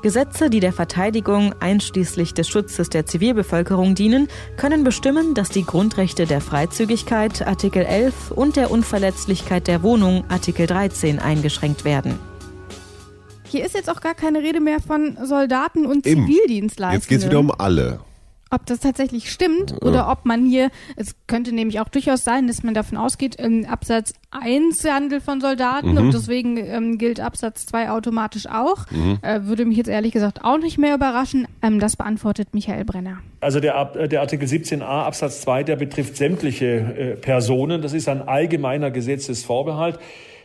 Gesetze, 0.00 0.48
die 0.48 0.60
der 0.60 0.72
Verteidigung 0.72 1.54
einschließlich 1.58 2.32
des 2.32 2.48
Schutzes 2.48 2.88
der 2.88 3.06
Zivilbevölkerung 3.06 3.96
dienen, 3.96 4.28
können 4.56 4.84
bestimmen, 4.84 5.34
dass 5.34 5.48
die 5.48 5.64
Grundrechte 5.64 6.24
der 6.26 6.40
Freizügigkeit 6.40 7.46
Artikel 7.46 7.82
11 7.82 8.30
und 8.30 8.56
der 8.56 8.70
Unverletzlichkeit 8.70 9.66
der 9.66 9.82
Wohnung 9.82 10.24
Artikel 10.28 10.68
13 10.68 11.18
eingeschränkt 11.18 11.84
werden. 11.84 12.18
Hier 13.44 13.64
ist 13.64 13.74
jetzt 13.74 13.90
auch 13.90 14.00
gar 14.00 14.14
keine 14.14 14.40
Rede 14.40 14.60
mehr 14.60 14.78
von 14.80 15.18
Soldaten 15.24 15.86
und 15.86 16.06
Eben. 16.06 16.26
Zivildienstleistenden. 16.26 17.00
Jetzt 17.00 17.08
geht 17.08 17.18
es 17.18 17.26
wieder 17.26 17.40
um 17.40 17.50
alle. 17.50 18.00
Ob 18.50 18.66
das 18.66 18.80
tatsächlich 18.80 19.30
stimmt 19.30 19.72
Ja. 19.72 19.88
oder 19.88 20.10
ob 20.10 20.24
man 20.24 20.46
hier, 20.46 20.70
es 20.96 21.14
könnte 21.26 21.52
nämlich 21.54 21.80
auch 21.80 21.88
durchaus 21.88 22.24
sein, 22.24 22.46
dass 22.46 22.62
man 22.62 22.74
davon 22.74 22.96
ausgeht, 22.98 23.34
im 23.36 23.66
Absatz 23.66 24.12
1 24.30 24.78
der 24.78 24.94
Handel 24.94 25.20
von 25.20 25.40
Soldaten 25.40 25.92
Mhm. 25.92 25.96
und 25.98 26.14
deswegen 26.14 26.56
ähm, 26.58 26.98
gilt 26.98 27.20
Absatz 27.20 27.66
2 27.66 27.90
automatisch 27.90 28.46
auch. 28.46 28.84
Mhm. 28.90 29.18
Äh, 29.22 29.44
würde 29.44 29.64
mich 29.64 29.76
jetzt 29.76 29.88
ehrlich 29.88 30.12
gesagt 30.12 30.44
auch 30.44 30.58
nicht 30.58 30.78
mehr 30.78 30.94
überraschen. 30.94 31.46
Ähm, 31.62 31.78
das 31.80 31.96
beantwortet 31.96 32.48
Michael 32.52 32.84
Brenner. 32.84 33.18
Also 33.40 33.60
der, 33.60 33.92
äh, 33.96 34.08
der 34.08 34.20
Artikel 34.20 34.46
17a 34.48 34.82
Absatz 35.04 35.40
2, 35.42 35.62
der 35.64 35.76
betrifft 35.76 36.16
sämtliche 36.16 36.66
äh, 36.66 37.16
Personen. 37.16 37.82
Das 37.82 37.92
ist 37.92 38.08
ein 38.08 38.26
allgemeiner 38.26 38.90
Gesetzesvorbehalt, 38.90 39.98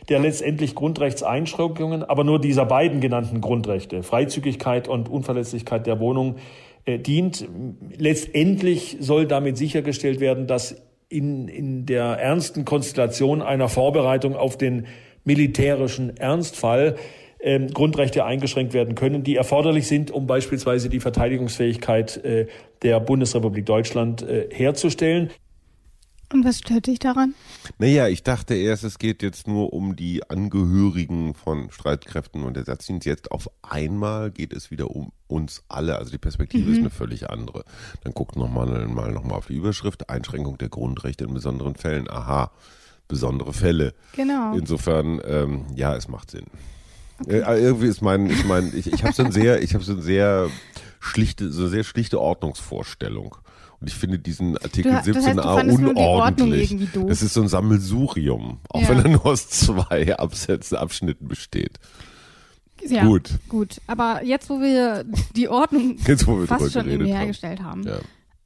der 0.08 0.18
letztendlich 0.20 0.74
Grundrechtseinschränkungen, 0.74 2.02
aber 2.04 2.24
nur 2.24 2.40
dieser 2.40 2.66
beiden 2.66 3.00
genannten 3.00 3.40
Grundrechte, 3.40 4.02
Freizügigkeit 4.02 4.86
und 4.88 5.08
Unverletzlichkeit 5.08 5.86
der 5.86 5.98
Wohnung, 6.00 6.36
äh, 6.84 6.98
dient. 6.98 7.46
Letztendlich 7.96 8.96
soll 9.00 9.26
damit 9.26 9.56
sichergestellt 9.56 10.20
werden, 10.20 10.46
dass 10.46 10.76
in, 11.08 11.48
in 11.48 11.86
der 11.86 12.04
ernsten 12.04 12.64
Konstellation 12.64 13.42
einer 13.42 13.68
Vorbereitung 13.68 14.36
auf 14.36 14.58
den 14.58 14.86
militärischen 15.24 16.16
Ernstfall 16.16 16.96
ähm, 17.40 17.68
Grundrechte 17.68 18.24
eingeschränkt 18.24 18.72
werden 18.72 18.94
können, 18.94 19.22
die 19.22 19.36
erforderlich 19.36 19.86
sind, 19.86 20.10
um 20.10 20.26
beispielsweise 20.26 20.88
die 20.88 21.00
Verteidigungsfähigkeit 21.00 22.24
äh, 22.24 22.46
der 22.82 23.00
Bundesrepublik 23.00 23.66
Deutschland 23.66 24.22
äh, 24.22 24.48
herzustellen. 24.50 25.30
Und 26.32 26.44
was 26.44 26.58
stört 26.58 26.86
dich 26.86 26.98
daran? 26.98 27.34
Naja, 27.78 28.08
ich 28.08 28.22
dachte 28.22 28.54
erst, 28.54 28.84
es 28.84 28.98
geht 28.98 29.22
jetzt 29.22 29.46
nur 29.46 29.72
um 29.72 29.96
die 29.96 30.28
Angehörigen 30.28 31.34
von 31.34 31.70
Streitkräften 31.70 32.42
und 32.42 32.56
Ersatzdienst. 32.56 33.06
Jetzt 33.06 33.30
auf 33.30 33.48
einmal 33.62 34.30
geht 34.30 34.52
es 34.52 34.70
wieder 34.70 34.90
um 34.90 35.12
uns 35.26 35.62
alle. 35.68 35.96
Also 35.96 36.10
die 36.10 36.18
Perspektive 36.18 36.70
ist 36.70 36.78
eine 36.78 36.90
völlig 36.90 37.30
andere. 37.30 37.64
Dann 38.02 38.14
guckt 38.14 38.36
nochmal 38.36 38.86
mal 38.88 39.12
noch 39.12 39.24
mal 39.24 39.36
auf 39.36 39.46
die 39.46 39.54
Überschrift. 39.54 40.08
Einschränkung 40.10 40.58
der 40.58 40.68
Grundrechte 40.68 41.24
in 41.24 41.34
besonderen 41.34 41.74
Fällen. 41.74 42.10
Aha, 42.10 42.50
besondere 43.08 43.52
Fälle. 43.52 43.94
Genau. 44.16 44.56
Insofern, 44.56 45.20
ähm, 45.24 45.66
ja, 45.74 45.94
es 45.94 46.08
macht 46.08 46.30
Sinn. 46.30 46.46
Äh, 47.26 47.40
irgendwie 47.60 47.86
ist 47.86 48.02
mein, 48.02 48.28
ich 48.28 48.44
meine, 48.44 48.70
ich, 48.74 48.92
ich 48.92 49.04
habe 49.04 49.14
so 49.14 49.22
ein 49.22 49.32
sehr, 49.32 49.62
ich 49.62 49.74
habe 49.74 49.84
so 49.84 49.92
ein 49.92 50.02
sehr 50.02 50.50
schlichte, 51.00 51.52
so 51.52 51.62
eine 51.62 51.70
sehr 51.70 51.84
schlichte 51.84 52.20
Ordnungsvorstellung. 52.20 53.36
Ich 53.86 53.94
finde 53.94 54.18
diesen 54.18 54.56
Artikel 54.58 54.92
Du- 55.04 55.12
das 55.12 55.24
heißt, 55.26 55.36
du 55.38 55.42
17a 55.42 55.54
fandest 55.56 55.80
nur 55.80 55.94
die 55.94 56.00
Ordnung 56.00 56.48
unordentlich. 56.52 56.76
Das 57.08 57.22
ist 57.22 57.34
so 57.34 57.42
ein 57.42 57.48
Sammelsurium, 57.48 58.58
auch 58.68 58.82
Ja. 58.82 58.88
wenn 58.88 58.98
er 58.98 59.08
nur 59.08 59.26
aus 59.26 59.48
zwei 59.48 60.14
Absätzen, 60.18 60.76
Abschnitten 60.78 61.28
besteht. 61.28 61.78
Ja, 62.86 63.04
Gut. 63.04 63.30
Gut. 63.48 63.80
Aber 63.86 64.22
jetzt, 64.24 64.50
wo 64.50 64.60
wir 64.60 65.04
die 65.34 65.48
Ordnung 65.48 65.96
Jetzt, 66.06 66.26
wo 66.26 66.38
wir 66.38 66.46
fast 66.46 66.72
schon 66.72 66.86
irgendwie 66.88 67.12
haben. 67.12 67.18
hergestellt 67.20 67.62
haben. 67.62 67.82
Ja. 67.84 67.98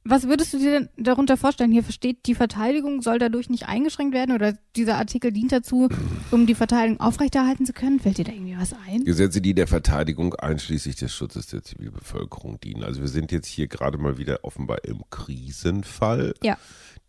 Was 0.05 0.27
würdest 0.27 0.53
du 0.53 0.59
dir 0.59 0.71
denn 0.71 0.89
darunter 0.97 1.35
vorstellen? 1.37 1.71
Hier 1.71 1.83
versteht, 1.83 2.25
die 2.25 2.33
Verteidigung 2.33 3.01
soll 3.01 3.19
dadurch 3.19 3.49
nicht 3.49 3.67
eingeschränkt 3.67 4.13
werden 4.13 4.33
oder 4.33 4.53
dieser 4.75 4.95
Artikel 4.97 5.31
dient 5.31 5.51
dazu, 5.51 5.89
um 6.31 6.47
die 6.47 6.55
Verteidigung 6.55 6.99
aufrechterhalten 6.99 7.65
zu 7.65 7.73
können? 7.73 7.99
Fällt 7.99 8.17
dir 8.17 8.23
da 8.25 8.31
irgendwie 8.31 8.57
was 8.57 8.73
ein? 8.87 9.03
Gesetze, 9.03 9.41
die 9.41 9.53
der 9.53 9.67
Verteidigung 9.67 10.33
einschließlich 10.35 10.95
des 10.95 11.13
Schutzes 11.13 11.47
der 11.47 11.63
Zivilbevölkerung 11.63 12.59
dienen. 12.61 12.83
Also 12.83 13.01
wir 13.01 13.07
sind 13.09 13.31
jetzt 13.31 13.47
hier 13.47 13.67
gerade 13.67 13.97
mal 13.97 14.17
wieder 14.17 14.39
offenbar 14.43 14.83
im 14.85 15.03
Krisenfall. 15.09 16.33
Ja. 16.43 16.57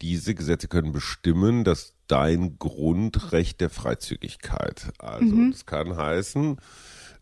Diese 0.03 0.35
Gesetze 0.35 0.67
können 0.67 0.93
bestimmen, 0.93 1.63
dass 1.63 1.95
dein 2.09 2.59
Grundrecht 2.59 3.61
der 3.61 3.71
Freizügigkeit, 3.71 4.93
also 4.99 5.35
Mhm. 5.35 5.53
das 5.53 5.65
kann 5.65 5.97
heißen, 5.97 6.57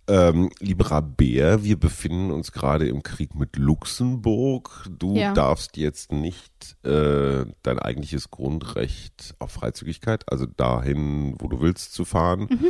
ähm, 0.08 0.50
lieber 0.58 1.00
Bär, 1.02 1.62
wir 1.64 1.78
befinden 1.78 2.30
uns 2.30 2.52
gerade 2.52 2.88
im 2.88 3.02
Krieg 3.02 3.34
mit 3.34 3.56
Luxemburg. 3.56 4.86
Du 4.90 5.14
Ja. 5.14 5.32
darfst 5.34 5.76
jetzt 5.76 6.12
nicht 6.12 6.76
äh, 6.84 7.44
dein 7.62 7.78
eigentliches 7.78 8.30
Grundrecht 8.30 9.34
auf 9.38 9.50
Freizügigkeit, 9.52 10.24
also 10.30 10.46
dahin, 10.46 11.34
wo 11.38 11.48
du 11.48 11.60
willst 11.60 11.92
zu 11.92 12.04
fahren, 12.04 12.48
Mhm. 12.50 12.68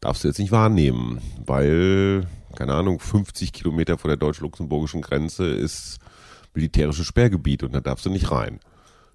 darfst 0.00 0.24
du 0.24 0.28
jetzt 0.28 0.38
nicht 0.38 0.52
wahrnehmen, 0.52 1.20
weil, 1.44 2.26
keine 2.56 2.74
Ahnung, 2.74 3.00
50 3.00 3.52
Kilometer 3.52 3.98
vor 3.98 4.08
der 4.08 4.16
deutsch-luxemburgischen 4.16 5.02
Grenze 5.02 5.46
ist 5.46 5.98
militärisches 6.54 7.06
Sperrgebiet 7.06 7.62
und 7.62 7.72
da 7.72 7.80
darfst 7.80 8.06
du 8.06 8.10
nicht 8.10 8.30
rein. 8.30 8.60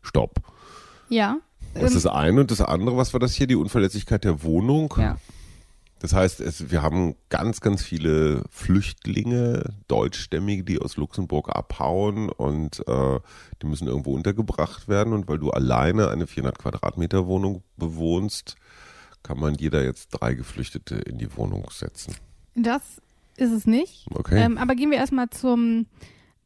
Stopp. 0.02 0.36
Ja. 1.10 1.38
Das 1.74 1.82
Ähm, 1.82 1.88
ist 1.88 1.96
das 1.96 2.06
eine. 2.08 2.42
Und 2.42 2.52
das 2.52 2.62
andere, 2.62 2.98
was 2.98 3.14
war 3.14 3.20
das 3.20 3.34
hier? 3.34 3.48
Die 3.48 3.56
Unverletzlichkeit 3.56 4.24
der 4.26 4.44
Wohnung. 4.44 4.94
ja. 4.98 5.18
Das 6.04 6.12
heißt, 6.12 6.42
es, 6.42 6.70
wir 6.70 6.82
haben 6.82 7.16
ganz, 7.30 7.62
ganz 7.62 7.82
viele 7.82 8.44
Flüchtlinge, 8.50 9.64
Deutschstämmige, 9.88 10.66
die 10.66 10.80
aus 10.80 10.98
Luxemburg 10.98 11.56
abhauen 11.56 12.28
und 12.28 12.86
äh, 12.90 13.20
die 13.62 13.68
müssen 13.68 13.88
irgendwo 13.88 14.14
untergebracht 14.14 14.90
werden. 14.90 15.14
Und 15.14 15.30
weil 15.30 15.38
du 15.38 15.52
alleine 15.52 16.10
eine 16.10 16.28
400 16.28 16.60
Quadratmeter 16.60 17.26
Wohnung 17.26 17.64
bewohnst, 17.78 18.58
kann 19.24 19.40
man 19.40 19.56
da 19.56 19.80
jetzt 19.80 20.10
drei 20.10 20.34
Geflüchtete 20.34 20.96
in 20.96 21.20
die 21.20 21.38
Wohnung 21.38 21.70
setzen. 21.72 22.14
Das 22.54 22.82
ist 23.38 23.54
es 23.54 23.66
nicht. 23.66 24.06
Okay. 24.14 24.44
Ähm, 24.44 24.58
aber 24.58 24.76
gehen 24.76 24.92
wir 24.92 24.98
erstmal 24.98 25.30
zum, 25.30 25.86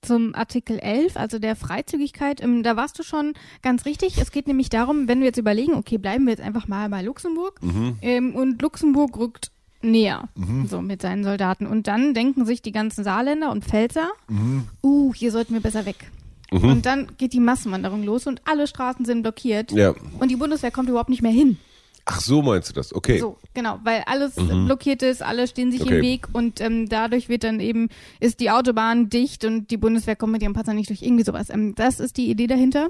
zum 0.02 0.36
Artikel 0.36 0.80
11, 0.80 1.18
also 1.18 1.40
der 1.40 1.56
Freizügigkeit. 1.56 2.42
Ähm, 2.42 2.64
da 2.64 2.76
warst 2.76 2.98
du 3.00 3.04
schon 3.04 3.34
ganz 3.62 3.86
richtig. 3.86 4.18
Es 4.18 4.32
geht 4.32 4.48
nämlich 4.48 4.70
darum, 4.70 5.08
wenn 5.08 5.20
wir 5.20 5.28
jetzt 5.28 5.38
überlegen, 5.38 5.74
okay, 5.74 5.98
bleiben 5.98 6.26
wir 6.26 6.32
jetzt 6.32 6.44
einfach 6.44 6.68
mal 6.68 6.90
bei 6.90 7.02
Luxemburg. 7.02 7.62
Mhm. 7.62 7.98
Ähm, 8.02 8.36
und 8.36 8.62
Luxemburg 8.62 9.18
rückt 9.18 9.52
näher, 9.82 10.28
so 10.68 10.82
mit 10.82 11.02
seinen 11.04 11.24
Soldaten. 11.24 11.68
Und 11.68 11.88
dann 11.88 12.14
denken 12.16 12.46
sich 12.46 12.62
die 12.64 12.72
ganzen 12.72 13.04
Saarländer 13.04 13.52
und 13.52 13.64
Pfälzer, 13.64 14.10
Mhm. 14.28 14.64
uh, 14.84 15.14
hier 15.14 15.32
sollten 15.32 15.54
wir 15.54 15.62
besser 15.62 15.86
weg. 15.86 16.12
Und 16.50 16.86
dann 16.86 17.10
geht 17.18 17.34
die 17.34 17.40
Massenwanderung 17.42 18.04
los 18.04 18.26
und 18.26 18.42
alle 18.46 18.68
Straßen 18.68 19.04
sind 19.06 19.22
blockiert. 19.22 19.72
Ja. 19.74 19.94
Und 20.20 20.32
die 20.32 20.38
Bundeswehr 20.38 20.72
kommt 20.72 20.88
überhaupt 20.90 21.10
nicht 21.10 21.22
mehr 21.22 21.32
hin. 21.32 21.58
Ach 22.06 22.22
so 22.22 22.42
meinst 22.42 22.70
du 22.70 22.74
das? 22.74 22.94
Okay. 22.96 23.20
So, 23.20 23.38
genau, 23.54 23.80
weil 23.84 24.04
alles 24.06 24.36
blockiert 24.36 25.02
ist, 25.04 25.22
alle 25.22 25.46
stehen 25.48 25.72
sich 25.72 25.82
Okay. 25.82 25.98
im 25.98 26.02
Weg 26.02 26.28
und 26.32 26.62
ähm, 26.62 26.88
dadurch 26.88 27.28
wird 27.28 27.44
dann 27.44 27.60
eben, 27.60 27.90
ist 28.22 28.40
die 28.40 28.50
Autobahn 28.50 29.10
dicht 29.10 29.44
und 29.44 29.72
die 29.72 29.78
Bundeswehr 29.78 30.16
kommt 30.16 30.32
mit 30.32 30.42
ihrem 30.42 30.54
Panzer 30.54 30.74
nicht 30.74 30.90
durch, 30.90 31.02
irgendwie 31.02 31.24
sowas. 31.26 31.50
Ähm, 31.50 31.76
das 31.76 32.00
ist 32.00 32.16
die 32.18 32.30
Idee 32.30 32.48
dahinter. 32.48 32.90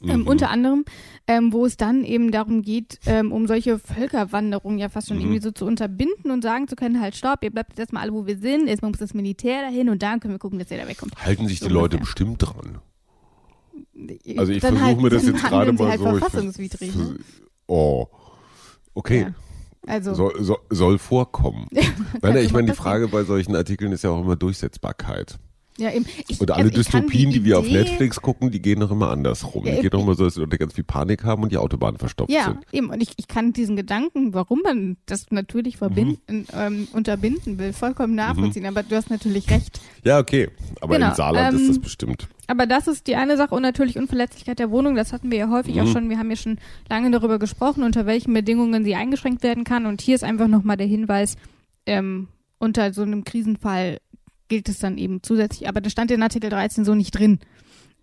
Ähm, 0.00 0.28
unter 0.28 0.50
anderem, 0.50 0.84
ähm, 1.26 1.52
wo 1.52 1.66
es 1.66 1.76
dann 1.76 2.04
eben 2.04 2.30
darum 2.30 2.62
geht, 2.62 3.00
ähm, 3.06 3.32
um 3.32 3.48
solche 3.48 3.80
Völkerwanderungen 3.80 4.78
ja 4.78 4.88
fast 4.88 5.08
schon 5.08 5.18
irgendwie 5.20 5.40
so 5.40 5.50
zu 5.50 5.64
unterbinden 5.64 6.30
und 6.30 6.42
sagen 6.42 6.68
zu 6.68 6.76
können, 6.76 7.00
halt 7.00 7.16
stopp, 7.16 7.42
ihr 7.42 7.50
bleibt 7.50 7.70
jetzt 7.70 7.80
erstmal 7.80 8.04
alle, 8.04 8.12
wo 8.12 8.24
wir 8.24 8.38
sind, 8.38 8.68
erstmal 8.68 8.92
muss 8.92 9.00
das 9.00 9.12
Militär 9.12 9.62
dahin 9.62 9.88
und 9.88 10.00
dann 10.04 10.20
können 10.20 10.34
wir 10.34 10.38
gucken, 10.38 10.60
dass 10.60 10.70
ihr 10.70 10.78
da 10.78 10.86
wegkommt. 10.86 11.16
Halten 11.16 11.48
sich 11.48 11.58
die 11.58 11.64
So 11.64 11.70
Leute 11.70 11.96
ungefähr. 11.96 12.00
bestimmt 12.00 12.42
dran. 12.42 12.78
Also 14.36 14.52
ich 14.52 14.60
versuche 14.60 14.82
halten- 14.84 15.02
mir 15.02 15.10
das 15.10 15.26
jetzt 15.26 15.42
gerade 15.42 15.72
mal 15.72 15.88
halt 15.88 16.00
so. 16.00 16.12
ich 16.12 16.18
verfassungswidrig, 16.18 16.92
vers- 16.92 17.08
ne? 17.08 17.18
Oh. 17.66 18.06
Okay. 18.98 19.20
Ja. 19.20 19.34
Also, 19.86 20.12
Soll, 20.12 20.42
soll, 20.42 20.58
soll 20.70 20.98
vorkommen. 20.98 21.68
Nein, 22.20 22.36
ich 22.38 22.52
mal 22.52 22.58
meine, 22.58 22.72
die. 22.72 22.76
Frage 22.76 23.06
bei 23.06 23.22
solchen 23.22 23.54
Artikeln 23.54 23.92
ist 23.92 24.02
ja 24.02 24.10
auch 24.10 24.20
immer 24.20 24.34
Durchsetzbarkeit. 24.34 25.38
Ja, 25.78 25.92
eben. 25.92 26.06
Ich, 26.26 26.40
und 26.40 26.50
alle 26.50 26.64
also 26.64 26.76
Dystopien, 26.76 27.30
die, 27.30 27.38
die, 27.38 27.44
wir 27.44 27.58
auf 27.58 27.68
Netflix 27.68 28.20
gucken, 28.20 28.50
die 28.50 28.60
gehen 28.60 28.80
noch 28.80 28.90
immer 28.90 29.10
andersrum. 29.10 29.64
Ja, 29.64 29.76
die 29.76 29.82
gehen 29.82 29.90
doch 29.90 30.02
immer 30.02 30.14
so, 30.14 30.24
dass 30.24 30.36
Leute 30.36 30.58
ganz 30.58 30.74
viel 30.74 30.84
Panik 30.84 31.22
haben 31.24 31.42
und 31.44 31.52
die 31.52 31.56
Autobahnen 31.56 31.98
verstopft 31.98 32.32
ja, 32.32 32.44
sind. 32.44 32.56
Ja, 32.72 32.78
eben. 32.78 32.90
Und 32.90 33.00
ich, 33.00 33.10
ich 33.16 33.28
kann 33.28 33.52
diesen 33.52 33.76
Gedanken, 33.76 34.34
warum 34.34 34.60
man 34.62 34.96
das 35.06 35.26
natürlich 35.30 35.76
verbinden, 35.76 36.20
mhm. 36.28 36.46
ähm, 36.52 36.88
unterbinden 36.92 37.58
will, 37.58 37.72
vollkommen 37.72 38.16
nachvollziehen. 38.16 38.62
Mhm. 38.62 38.68
Aber 38.68 38.82
du 38.82 38.96
hast 38.96 39.08
natürlich 39.08 39.48
recht. 39.50 39.80
Ja, 40.04 40.18
okay. 40.18 40.48
Aber 40.80 40.96
genau, 40.96 41.10
im 41.10 41.14
Saarland 41.14 41.54
ähm, 41.54 41.60
ist 41.60 41.68
das 41.68 41.78
bestimmt. 41.78 42.28
Aber 42.48 42.66
das 42.66 42.88
ist 42.88 43.06
die 43.06 43.14
eine 43.14 43.36
Sache 43.36 43.54
und 43.54 43.62
natürlich 43.62 43.98
Unverletzlichkeit 43.98 44.58
der 44.58 44.70
Wohnung. 44.70 44.96
Das 44.96 45.12
hatten 45.12 45.30
wir 45.30 45.38
ja 45.38 45.50
häufig 45.50 45.76
mhm. 45.76 45.82
auch 45.82 45.86
schon. 45.86 46.10
Wir 46.10 46.18
haben 46.18 46.30
ja 46.30 46.36
schon 46.36 46.58
lange 46.88 47.10
darüber 47.12 47.38
gesprochen, 47.38 47.84
unter 47.84 48.04
welchen 48.04 48.34
Bedingungen 48.34 48.84
sie 48.84 48.96
eingeschränkt 48.96 49.44
werden 49.44 49.62
kann. 49.62 49.86
Und 49.86 50.00
hier 50.00 50.16
ist 50.16 50.24
einfach 50.24 50.48
nochmal 50.48 50.76
der 50.76 50.86
Hinweis, 50.86 51.36
ähm, 51.86 52.28
unter 52.58 52.92
so 52.92 53.02
einem 53.02 53.22
Krisenfall 53.22 53.98
gilt 54.48 54.68
es 54.68 54.78
dann 54.78 54.98
eben 54.98 55.22
zusätzlich. 55.22 55.68
Aber 55.68 55.80
das 55.80 55.92
stand 55.92 56.10
in 56.10 56.22
Artikel 56.22 56.50
13 56.50 56.84
so 56.84 56.94
nicht 56.94 57.12
drin. 57.12 57.38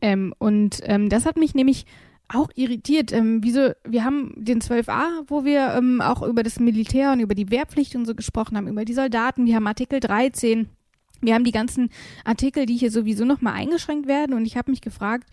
Ähm, 0.01 0.33
und 0.37 0.79
ähm, 0.83 1.09
das 1.09 1.25
hat 1.25 1.37
mich 1.37 1.55
nämlich 1.55 1.85
auch 2.27 2.49
irritiert. 2.55 3.11
Ähm, 3.11 3.39
wieso, 3.43 3.71
wir 3.83 4.03
haben 4.03 4.33
den 4.35 4.61
12a, 4.61 5.25
wo 5.27 5.45
wir 5.45 5.73
ähm, 5.75 6.01
auch 6.01 6.21
über 6.23 6.43
das 6.43 6.59
Militär 6.59 7.11
und 7.11 7.19
über 7.19 7.35
die 7.35 7.51
Wehrpflicht 7.51 7.95
und 7.95 8.05
so 8.05 8.15
gesprochen 8.15 8.57
haben, 8.57 8.67
über 8.67 8.85
die 8.85 8.93
Soldaten. 8.93 9.45
Wir 9.45 9.55
haben 9.55 9.67
Artikel 9.67 9.99
13. 9.99 10.69
Wir 11.21 11.33
haben 11.33 11.43
die 11.43 11.51
ganzen 11.51 11.89
Artikel, 12.23 12.65
die 12.65 12.77
hier 12.77 12.91
sowieso 12.91 13.25
nochmal 13.25 13.53
eingeschränkt 13.53 14.07
werden. 14.07 14.35
Und 14.35 14.45
ich 14.45 14.57
habe 14.57 14.71
mich 14.71 14.81
gefragt, 14.81 15.29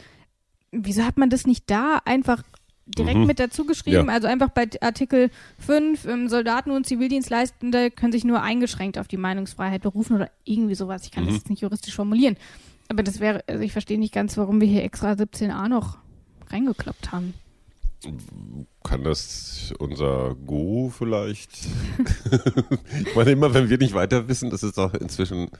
wieso 0.71 1.05
hat 1.05 1.19
man 1.19 1.31
das 1.31 1.47
nicht 1.47 1.71
da 1.71 1.99
einfach 2.05 2.43
direkt 2.87 3.19
mhm. 3.19 3.27
mit 3.27 3.39
dazu 3.39 3.65
geschrieben. 3.65 4.09
Ja. 4.09 4.13
Also 4.13 4.27
einfach 4.29 4.51
bei 4.51 4.69
Artikel 4.81 5.31
5, 5.59 6.07
ähm, 6.07 6.29
Soldaten 6.29 6.71
und 6.71 6.87
Zivildienstleistende 6.87 7.91
können 7.91 8.13
sich 8.13 8.25
nur 8.25 8.43
eingeschränkt 8.43 8.99
auf 8.99 9.09
die 9.09 9.17
Meinungsfreiheit 9.17 9.83
berufen 9.83 10.17
oder 10.17 10.31
irgendwie 10.45 10.75
sowas. 10.75 11.05
Ich 11.05 11.11
kann 11.11 11.25
mhm. 11.25 11.29
das 11.29 11.37
jetzt 11.37 11.51
nicht 11.51 11.63
juristisch 11.63 11.95
formulieren. 11.95 12.37
Aber 12.89 13.03
das 13.03 13.21
wäre, 13.21 13.45
also 13.47 13.63
ich 13.63 13.73
verstehe 13.73 13.99
nicht 13.99 14.13
ganz, 14.13 14.37
warum 14.37 14.61
wir 14.61 14.69
hier 14.69 14.85
extra 14.85 15.13
17a 15.13 15.69
noch 15.69 15.99
reingekloppt 16.49 17.13
haben. 17.13 17.35
Kann 18.83 19.05
das 19.05 19.73
unser 19.79 20.35
Go 20.35 20.91
vielleicht? 20.91 21.51
ich 23.07 23.15
meine 23.15 23.31
immer, 23.31 23.55
wenn 23.55 23.71
wir 23.71 23.79
nicht 23.79 23.95
weiter 23.95 24.27
wissen, 24.29 24.51
das 24.51 24.65
ist 24.65 24.77
doch 24.77 24.93
inzwischen 24.95 25.51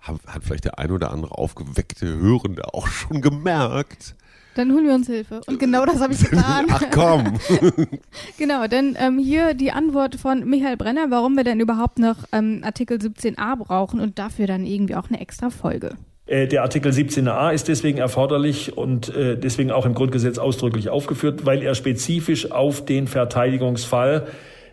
hat 0.00 0.44
vielleicht 0.44 0.64
der 0.64 0.78
ein 0.78 0.92
oder 0.92 1.10
andere 1.10 1.36
aufgeweckte 1.36 2.06
Hörende 2.06 2.72
auch 2.74 2.86
schon 2.86 3.22
gemerkt, 3.22 4.14
dann 4.56 4.72
holen 4.72 4.86
wir 4.86 4.94
uns 4.94 5.06
Hilfe. 5.06 5.40
Und 5.46 5.58
genau 5.58 5.84
das 5.84 6.00
habe 6.00 6.12
ich 6.12 6.20
getan. 6.20 6.66
Ach 6.70 6.82
komm. 6.90 7.34
genau, 8.38 8.66
denn 8.66 8.96
ähm, 8.98 9.18
hier 9.18 9.54
die 9.54 9.72
Antwort 9.72 10.16
von 10.16 10.48
Michael 10.48 10.76
Brenner, 10.76 11.06
warum 11.10 11.36
wir 11.36 11.44
denn 11.44 11.60
überhaupt 11.60 11.98
noch 11.98 12.16
ähm, 12.32 12.62
Artikel 12.64 12.98
17a 12.98 13.56
brauchen 13.56 14.00
und 14.00 14.18
dafür 14.18 14.46
dann 14.46 14.64
irgendwie 14.64 14.94
auch 14.94 15.08
eine 15.08 15.20
extra 15.20 15.50
Folge. 15.50 15.96
Äh, 16.26 16.48
der 16.48 16.62
Artikel 16.62 16.90
17a 16.90 17.52
ist 17.52 17.68
deswegen 17.68 17.98
erforderlich 17.98 18.76
und 18.76 19.14
äh, 19.14 19.38
deswegen 19.38 19.70
auch 19.70 19.86
im 19.86 19.94
Grundgesetz 19.94 20.38
ausdrücklich 20.38 20.88
aufgeführt, 20.88 21.46
weil 21.46 21.62
er 21.62 21.74
spezifisch 21.74 22.50
auf 22.50 22.84
den 22.84 23.06
Verteidigungsfall 23.06 24.26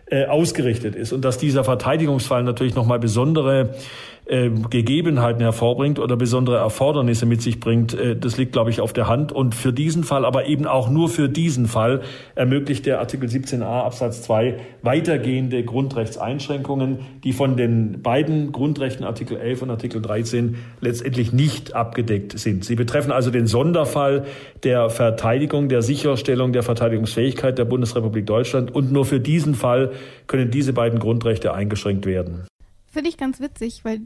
äh, 0.06 0.26
ausgerichtet 0.26 0.96
ist 0.96 1.12
und 1.12 1.24
dass 1.24 1.38
dieser 1.38 1.64
Verteidigungsfall 1.64 2.42
natürlich 2.42 2.74
nochmal 2.74 2.98
besondere 2.98 3.74
äh, 4.26 4.48
Gegebenheiten 4.48 5.40
hervorbringt 5.40 5.98
oder 5.98 6.16
besondere 6.16 6.56
Erfordernisse 6.56 7.26
mit 7.26 7.42
sich 7.42 7.60
bringt, 7.60 7.92
äh, 7.94 8.16
das 8.16 8.36
liegt, 8.38 8.52
glaube 8.52 8.70
ich, 8.70 8.80
auf 8.80 8.92
der 8.92 9.06
Hand. 9.06 9.32
Und 9.32 9.54
für 9.54 9.72
diesen 9.72 10.04
Fall, 10.04 10.24
aber 10.24 10.46
eben 10.46 10.66
auch 10.66 10.88
nur 10.88 11.08
für 11.08 11.28
diesen 11.28 11.66
Fall, 11.66 12.00
ermöglicht 12.34 12.86
der 12.86 13.00
Artikel 13.00 13.28
17a 13.28 13.64
Absatz 13.64 14.22
2 14.22 14.56
weitergehende 14.82 15.62
Grundrechtseinschränkungen, 15.62 17.00
die 17.22 17.32
von 17.32 17.56
den 17.56 18.02
beiden 18.02 18.52
Grundrechten 18.52 19.04
Artikel 19.04 19.36
11 19.36 19.62
und 19.62 19.70
Artikel 19.70 20.00
13 20.00 20.56
letztendlich 20.80 21.32
nicht 21.32 21.74
abgedeckt 21.74 22.38
sind. 22.38 22.64
Sie 22.64 22.76
betreffen 22.76 23.12
also 23.12 23.30
den 23.30 23.46
Sonderfall 23.46 24.24
der 24.62 24.88
Verteidigung, 24.88 25.68
der 25.68 25.82
Sicherstellung 25.82 26.52
der 26.52 26.62
Verteidigungsfähigkeit 26.62 27.58
der 27.58 27.66
Bundesrepublik 27.66 28.26
Deutschland. 28.26 28.74
Und 28.74 28.90
nur 28.90 29.04
für 29.04 29.20
diesen 29.20 29.54
Fall 29.54 29.92
können 30.26 30.50
diese 30.50 30.72
beiden 30.72 30.98
Grundrechte 30.98 31.52
eingeschränkt 31.52 32.06
werden. 32.06 32.46
Finde 32.90 33.10
ich 33.10 33.16
ganz 33.16 33.40
witzig, 33.40 33.84
weil 33.84 34.02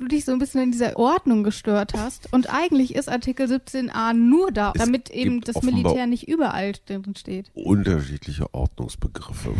du 0.00 0.08
dich 0.08 0.24
so 0.24 0.32
ein 0.32 0.38
bisschen 0.38 0.62
in 0.62 0.72
dieser 0.72 0.96
Ordnung 0.96 1.44
gestört 1.44 1.92
hast. 1.94 2.32
Und 2.32 2.52
eigentlich 2.52 2.94
ist 2.94 3.08
Artikel 3.08 3.46
17a 3.46 4.12
nur 4.12 4.50
da, 4.50 4.72
es 4.74 4.82
damit 4.82 5.10
eben 5.10 5.40
das 5.42 5.62
Militär 5.62 6.06
nicht 6.06 6.26
überall 6.28 6.72
drin 6.86 7.14
steht. 7.16 7.50
Unterschiedliche 7.54 8.52
Ordnungsbegriffe. 8.52 9.54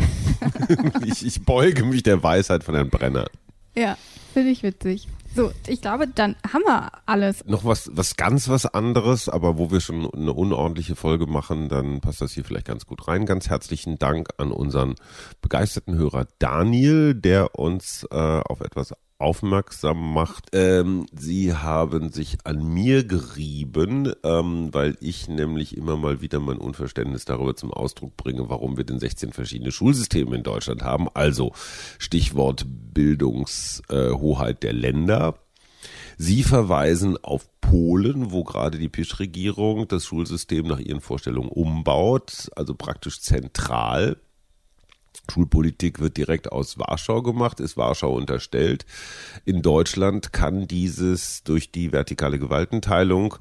ich, 1.07 1.24
ich 1.24 1.44
beuge 1.44 1.85
mich 1.85 2.03
der 2.03 2.22
Weisheit 2.22 2.64
von 2.64 2.74
Herrn 2.74 2.90
Brenner. 2.90 3.26
Ja, 3.76 3.96
finde 4.33 4.50
ich 4.50 4.62
witzig. 4.62 5.07
So, 5.33 5.53
ich 5.68 5.81
glaube, 5.81 6.09
dann 6.09 6.35
haben 6.53 6.64
wir 6.64 6.90
alles. 7.07 7.44
Noch 7.46 7.64
was, 7.64 7.88
was 7.94 8.16
ganz 8.16 8.48
was 8.48 8.66
anderes, 8.66 9.29
aber 9.29 9.59
wo 9.59 9.70
wir 9.70 9.81
schon 9.81 10.12
eine 10.12 10.33
unordentliche 10.33 10.96
Folge 10.96 11.26
machen, 11.26 11.68
dann 11.68 12.00
passt 12.00 12.20
das 12.20 12.33
hier 12.33 12.44
vielleicht 12.44 12.66
ganz 12.66 12.85
gut 12.85 13.07
rein. 13.07 13.26
Ganz 13.26 13.48
herzlichen 13.48 13.96
Dank 13.98 14.31
an 14.38 14.50
unseren 14.50 14.96
begeisterten 15.40 15.94
Hörer 15.94 16.26
Daniel, 16.40 17.14
der 17.14 17.57
uns 17.57 18.05
äh, 18.11 18.16
auf 18.16 18.61
etwas 18.61 18.92
aufmerksam 19.21 20.13
macht. 20.13 20.49
Ähm, 20.53 21.07
sie 21.13 21.55
haben 21.55 22.11
sich 22.11 22.39
an 22.45 22.65
mir 22.65 23.05
gerieben, 23.05 24.13
ähm, 24.25 24.73
weil 24.73 24.97
ich 25.01 25.29
nämlich 25.29 25.77
immer 25.77 25.97
mal 25.97 26.21
wieder 26.21 26.41
mein 26.41 26.59
Unverständnis 26.59 27.25
darüber 27.25 27.55
zum 27.55 27.73
Ausdruck 27.73 28.17
bringe, 28.17 28.49
warum 28.49 28.77
wir 28.77 28.85
denn 28.85 28.99
16 28.99 29.33
verschiedene 29.33 29.73
Schulsysteme 29.73 30.37
in 30.37 30.43
Deutschland 30.43 30.83
haben. 30.83 31.09
Also 31.15 31.53
Stichwort 31.99 32.67
Bildungshoheit 32.67 34.57
äh, 34.57 34.61
der 34.61 34.73
Länder. 34.73 35.35
Sie 36.17 36.43
verweisen 36.43 37.17
auf 37.23 37.49
Polen, 37.61 38.31
wo 38.31 38.45
gerade 38.45 38.79
die 38.79 38.89
Pisch-Regierung 38.89 39.89
das 39.89 40.05
Schulsystem 40.05 40.67
nach 40.67 40.79
ihren 40.79 41.01
Vorstellungen 41.01 41.49
umbaut, 41.49 42.51
also 42.57 42.75
praktisch 42.75 43.21
zentral 43.21 44.17
Schulpolitik 45.31 46.01
wird 46.01 46.16
direkt 46.16 46.51
aus 46.51 46.79
Warschau 46.79 47.23
gemacht, 47.23 47.61
ist 47.61 47.77
Warschau 47.77 48.14
unterstellt. 48.14 48.85
In 49.44 49.62
Deutschland 49.62 50.33
kann 50.33 50.66
dieses 50.66 51.44
durch 51.44 51.70
die 51.70 51.92
vertikale 51.92 52.38
Gewaltenteilung 52.38 53.37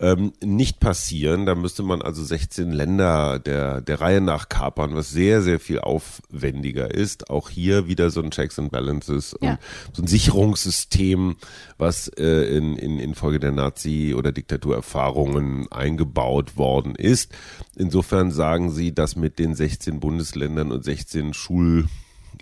ähm, 0.00 0.32
nicht 0.42 0.80
passieren. 0.80 1.46
Da 1.46 1.54
müsste 1.54 1.82
man 1.82 2.02
also 2.02 2.24
16 2.24 2.72
Länder 2.72 3.38
der, 3.38 3.80
der 3.80 4.00
Reihe 4.00 4.20
nach 4.20 4.48
kapern, 4.48 4.94
was 4.94 5.10
sehr, 5.10 5.42
sehr 5.42 5.60
viel 5.60 5.80
aufwendiger 5.80 6.92
ist. 6.92 7.30
Auch 7.30 7.48
hier 7.48 7.86
wieder 7.86 8.10
so 8.10 8.20
ein 8.20 8.30
Checks 8.30 8.58
and 8.58 8.72
Balances 8.72 9.36
ja. 9.40 9.58
und 9.88 9.96
so 9.96 10.02
ein 10.02 10.06
Sicherungssystem, 10.06 11.36
was 11.78 12.08
äh, 12.08 12.56
in, 12.56 12.76
in, 12.76 12.98
in 12.98 13.14
Folge 13.14 13.38
der 13.38 13.52
Nazi- 13.52 14.14
oder 14.14 14.32
Diktaturerfahrungen 14.32 15.70
eingebaut 15.70 16.56
worden 16.56 16.94
ist. 16.96 17.32
Insofern 17.76 18.32
sagen 18.32 18.70
sie, 18.70 18.94
dass 18.94 19.16
mit 19.16 19.38
den 19.38 19.54
16 19.54 20.00
Bundesländern 20.00 20.72
und 20.72 20.84
16 20.84 21.34
Schul 21.34 21.86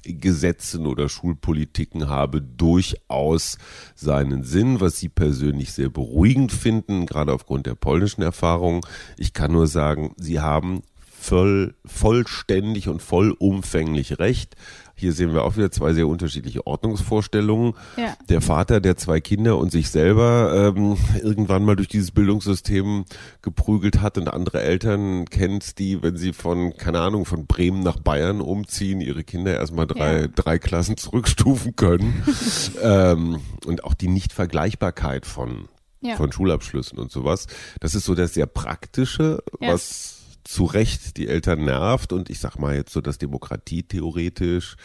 Gesetzen 0.05 0.87
oder 0.87 1.09
Schulpolitiken 1.09 2.09
habe 2.09 2.43
durchaus 2.43 3.59
seinen 3.95 4.43
Sinn, 4.43 4.81
was 4.81 4.99
Sie 4.99 5.09
persönlich 5.09 5.73
sehr 5.73 5.89
beruhigend 5.89 6.53
finden, 6.53 7.07
gerade 7.07 7.33
aufgrund 7.33 7.67
der 7.67 7.75
polnischen 7.75 8.23
Erfahrung. 8.23 8.85
Ich 9.17 9.33
kann 9.33 9.53
nur 9.53 9.67
sagen, 9.67 10.15
Sie 10.17 10.41
haben 10.41 10.83
voll, 11.23 11.75
vollständig 11.85 12.89
und 12.89 13.01
vollumfänglich 13.01 14.19
recht. 14.19 14.57
Hier 14.95 15.13
sehen 15.13 15.33
wir 15.33 15.45
auch 15.45 15.57
wieder 15.57 15.71
zwei 15.71 15.93
sehr 15.95 16.07
unterschiedliche 16.07 16.67
Ordnungsvorstellungen. 16.67 17.75
Ja. 17.97 18.17
Der 18.29 18.41
Vater, 18.41 18.81
der 18.81 18.97
zwei 18.97 19.21
Kinder 19.21 19.59
und 19.59 19.73
sich 19.73 19.91
selber 19.91 20.75
ähm, 20.77 20.97
irgendwann 21.23 21.65
mal 21.65 21.77
durch 21.77 21.89
dieses 21.89 22.11
Bildungssystem 22.11 23.05
geprügelt 23.41 24.01
hat 24.01 24.19
und 24.19 24.29
andere 24.29 24.63
Eltern 24.63 25.25
kennt, 25.27 25.79
die, 25.79 26.03
wenn 26.03 26.17
sie 26.17 26.33
von, 26.33 26.77
keine 26.77 27.01
Ahnung, 27.01 27.25
von 27.25 27.47
Bremen 27.47 27.83
nach 27.83 27.99
Bayern 27.99 28.41
umziehen, 28.41 29.01
ihre 29.01 29.25
Kinder 29.25 29.55
erstmal 29.55 29.87
drei, 29.87 30.23
ja. 30.23 30.29
drei 30.29 30.59
Klassen 30.59 30.97
zurückstufen 30.97 31.77
können. 31.77 32.23
ähm, 32.83 33.41
und 33.67 33.85
auch 33.85 33.95
die 33.95 34.09
Nichtvergleichbarkeit 34.09 35.27
von, 35.27 35.69
ja. 36.01 36.17
von 36.17 36.33
Schulabschlüssen 36.33 36.99
und 36.99 37.11
sowas. 37.11 37.47
Das 37.81 37.95
ist 37.95 38.05
so 38.05 38.15
das 38.15 38.35
sehr 38.35 38.47
Praktische, 38.47 39.43
was 39.61 40.22
zu 40.45 40.65
Recht 40.65 41.17
die 41.17 41.29
Eltern 41.29 41.65
nervt. 41.65 42.13
Und 42.13 42.31
ich 42.31 42.41
sag 42.41 42.59
mal 42.59 42.75
jetzt 42.75 42.93
so, 42.93 43.01
dass 43.01 43.19
Demokratie 43.19 43.83
theoretisch 43.83 44.77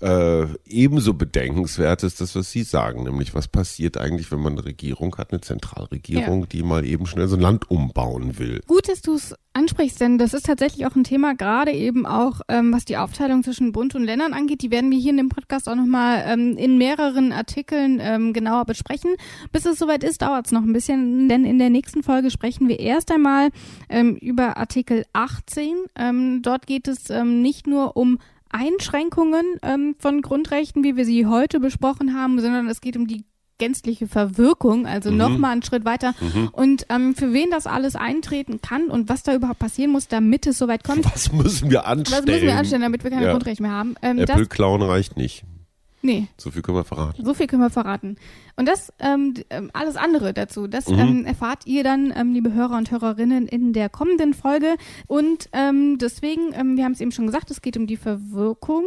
äh, 0.00 0.46
ebenso 0.66 1.14
bedenkenswert 1.14 2.02
ist 2.04 2.20
das, 2.20 2.34
was 2.34 2.50
Sie 2.50 2.62
sagen, 2.62 3.02
nämlich 3.02 3.34
was 3.34 3.48
passiert 3.48 3.98
eigentlich, 3.98 4.32
wenn 4.32 4.40
man 4.40 4.54
eine 4.54 4.64
Regierung 4.64 5.14
hat, 5.16 5.32
eine 5.32 5.42
Zentralregierung, 5.42 6.40
ja. 6.40 6.46
die 6.46 6.62
mal 6.62 6.86
eben 6.86 7.06
schnell 7.06 7.28
so 7.28 7.36
ein 7.36 7.42
Land 7.42 7.70
umbauen 7.70 8.38
will. 8.38 8.62
Gut, 8.66 8.88
dass 8.88 9.02
du 9.02 9.14
es 9.14 9.34
ansprichst, 9.52 10.00
denn 10.00 10.16
das 10.16 10.32
ist 10.32 10.46
tatsächlich 10.46 10.86
auch 10.86 10.96
ein 10.96 11.04
Thema, 11.04 11.34
gerade 11.34 11.72
eben 11.72 12.06
auch, 12.06 12.40
ähm, 12.48 12.72
was 12.72 12.84
die 12.84 12.96
Aufteilung 12.96 13.42
zwischen 13.42 13.72
Bund 13.72 13.94
und 13.94 14.04
Ländern 14.04 14.32
angeht. 14.32 14.62
Die 14.62 14.70
werden 14.70 14.90
wir 14.90 14.98
hier 14.98 15.10
in 15.10 15.16
dem 15.18 15.28
Podcast 15.28 15.68
auch 15.68 15.74
nochmal 15.74 16.24
ähm, 16.26 16.56
in 16.56 16.78
mehreren 16.78 17.32
Artikeln 17.32 17.98
ähm, 18.00 18.32
genauer 18.32 18.64
besprechen. 18.64 19.10
Bis 19.52 19.66
es 19.66 19.78
soweit 19.78 20.04
ist, 20.04 20.22
dauert 20.22 20.46
es 20.46 20.52
noch 20.52 20.62
ein 20.62 20.72
bisschen, 20.72 21.28
denn 21.28 21.44
in 21.44 21.58
der 21.58 21.70
nächsten 21.70 22.02
Folge 22.02 22.30
sprechen 22.30 22.68
wir 22.68 22.80
erst 22.80 23.10
einmal 23.12 23.50
ähm, 23.88 24.16
über 24.16 24.56
Artikel 24.56 25.04
18. 25.12 25.74
Ähm, 25.96 26.42
dort 26.42 26.66
geht 26.66 26.88
es 26.88 27.10
ähm, 27.10 27.42
nicht 27.42 27.66
nur 27.66 27.96
um 27.96 28.18
Einschränkungen 28.50 29.44
ähm, 29.62 29.94
von 29.98 30.22
Grundrechten, 30.22 30.84
wie 30.84 30.96
wir 30.96 31.04
sie 31.04 31.26
heute 31.26 31.60
besprochen 31.60 32.14
haben, 32.14 32.40
sondern 32.40 32.68
es 32.68 32.80
geht 32.80 32.96
um 32.96 33.06
die 33.06 33.24
gänzliche 33.58 34.08
Verwirkung, 34.08 34.86
also 34.86 35.12
mhm. 35.12 35.18
nochmal 35.18 35.52
einen 35.52 35.62
Schritt 35.62 35.84
weiter. 35.84 36.14
Mhm. 36.20 36.48
Und 36.50 36.86
ähm, 36.88 37.14
für 37.14 37.32
wen 37.32 37.50
das 37.50 37.66
alles 37.66 37.94
eintreten 37.94 38.60
kann 38.60 38.88
und 38.88 39.08
was 39.08 39.22
da 39.22 39.34
überhaupt 39.34 39.60
passieren 39.60 39.92
muss, 39.92 40.08
damit 40.08 40.46
es 40.46 40.58
soweit 40.58 40.82
kommt. 40.82 41.04
Was 41.04 41.30
müssen 41.32 41.70
wir 41.70 41.86
anstellen? 41.86 42.22
Was 42.22 42.26
müssen 42.26 42.46
wir 42.46 42.56
anstellen, 42.56 42.82
damit 42.82 43.04
wir 43.04 43.10
keine 43.10 43.26
ja. 43.26 43.32
Grundrechte 43.32 43.62
mehr 43.62 43.72
haben? 43.72 43.94
Ähm, 44.02 44.18
Apple 44.18 44.46
klauen 44.46 44.82
reicht 44.82 45.16
nicht. 45.16 45.44
Nee. 46.02 46.28
So 46.38 46.50
viel 46.50 46.62
können 46.62 46.78
wir 46.78 46.84
verraten. 46.84 47.24
So 47.24 47.34
viel 47.34 47.46
können 47.46 47.62
wir 47.62 47.70
verraten. 47.70 48.16
Und 48.56 48.66
das, 48.66 48.92
ähm, 48.98 49.34
ähm 49.50 49.70
alles 49.74 49.96
andere 49.96 50.32
dazu, 50.32 50.66
das 50.66 50.88
mhm. 50.88 50.98
ähm, 50.98 51.24
erfahrt 51.26 51.66
ihr 51.66 51.84
dann, 51.84 52.12
ähm, 52.16 52.32
liebe 52.32 52.52
Hörer 52.52 52.76
und 52.76 52.90
Hörerinnen, 52.90 53.46
in 53.46 53.72
der 53.72 53.88
kommenden 53.88 54.32
Folge. 54.34 54.76
Und 55.06 55.48
ähm, 55.52 55.98
deswegen, 55.98 56.52
ähm, 56.54 56.76
wir 56.76 56.84
haben 56.84 56.92
es 56.92 57.00
eben 57.00 57.12
schon 57.12 57.26
gesagt, 57.26 57.50
es 57.50 57.60
geht 57.60 57.76
um 57.76 57.86
die 57.86 57.98
Verwirkung. 57.98 58.84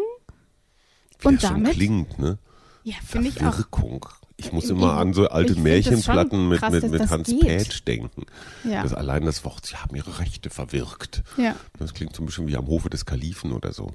Wie 1.20 1.28
und 1.28 1.44
das 1.44 1.52
damit. 1.52 1.68
Schon 1.68 1.76
klingt, 1.76 2.20
ne? 2.20 2.40
Ja, 2.84 2.96
finde 3.06 3.30
ich 3.30 3.38
auch. 3.38 3.54
Verwirkung. 3.54 4.06
Ich 4.36 4.52
muss 4.52 4.70
immer 4.70 4.98
an 4.98 5.14
so 5.14 5.28
alte 5.30 5.56
Märchenplatten 5.56 6.50
mit, 6.50 6.60
krass, 6.60 6.74
mit, 6.74 6.90
mit 6.90 7.10
Hans 7.10 7.28
geht. 7.28 7.42
Pätsch 7.42 7.84
denken. 7.86 8.26
Ja. 8.64 8.84
Das 8.84 8.94
allein 8.94 9.26
das 9.26 9.46
Wort, 9.46 9.68
sie 9.68 9.76
haben 9.76 9.96
ihre 9.96 10.20
Rechte 10.20 10.50
verwirkt. 10.50 11.24
Ja. 11.38 11.56
Das 11.78 11.94
klingt 11.94 12.16
so 12.16 12.24
ein 12.24 12.26
bisschen 12.26 12.48
wie 12.48 12.58
am 12.58 12.68
Hofe 12.68 12.90
des 12.90 13.06
Kalifen 13.06 13.54
oder 13.54 13.72
so. 13.72 13.92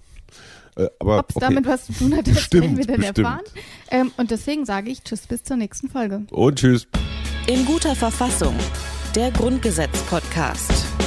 Äh, 0.78 0.88
Ob 1.00 1.30
es 1.30 1.36
okay. 1.36 1.46
damit 1.48 1.66
was 1.66 1.86
zu 1.86 1.92
tun 1.92 2.16
hat, 2.16 2.26
das 2.26 2.52
werden 2.52 2.76
wir 2.76 2.86
dann 2.86 2.96
bestimmt. 2.96 3.18
erfahren. 3.18 3.44
Ähm, 3.90 4.12
und 4.16 4.30
deswegen 4.30 4.64
sage 4.64 4.90
ich 4.90 5.02
Tschüss 5.02 5.26
bis 5.26 5.42
zur 5.42 5.56
nächsten 5.56 5.88
Folge. 5.88 6.22
Und 6.30 6.58
Tschüss. 6.58 6.86
In 7.46 7.64
guter 7.64 7.94
Verfassung. 7.94 8.54
Der 9.14 9.30
Grundgesetz-Podcast. 9.32 10.97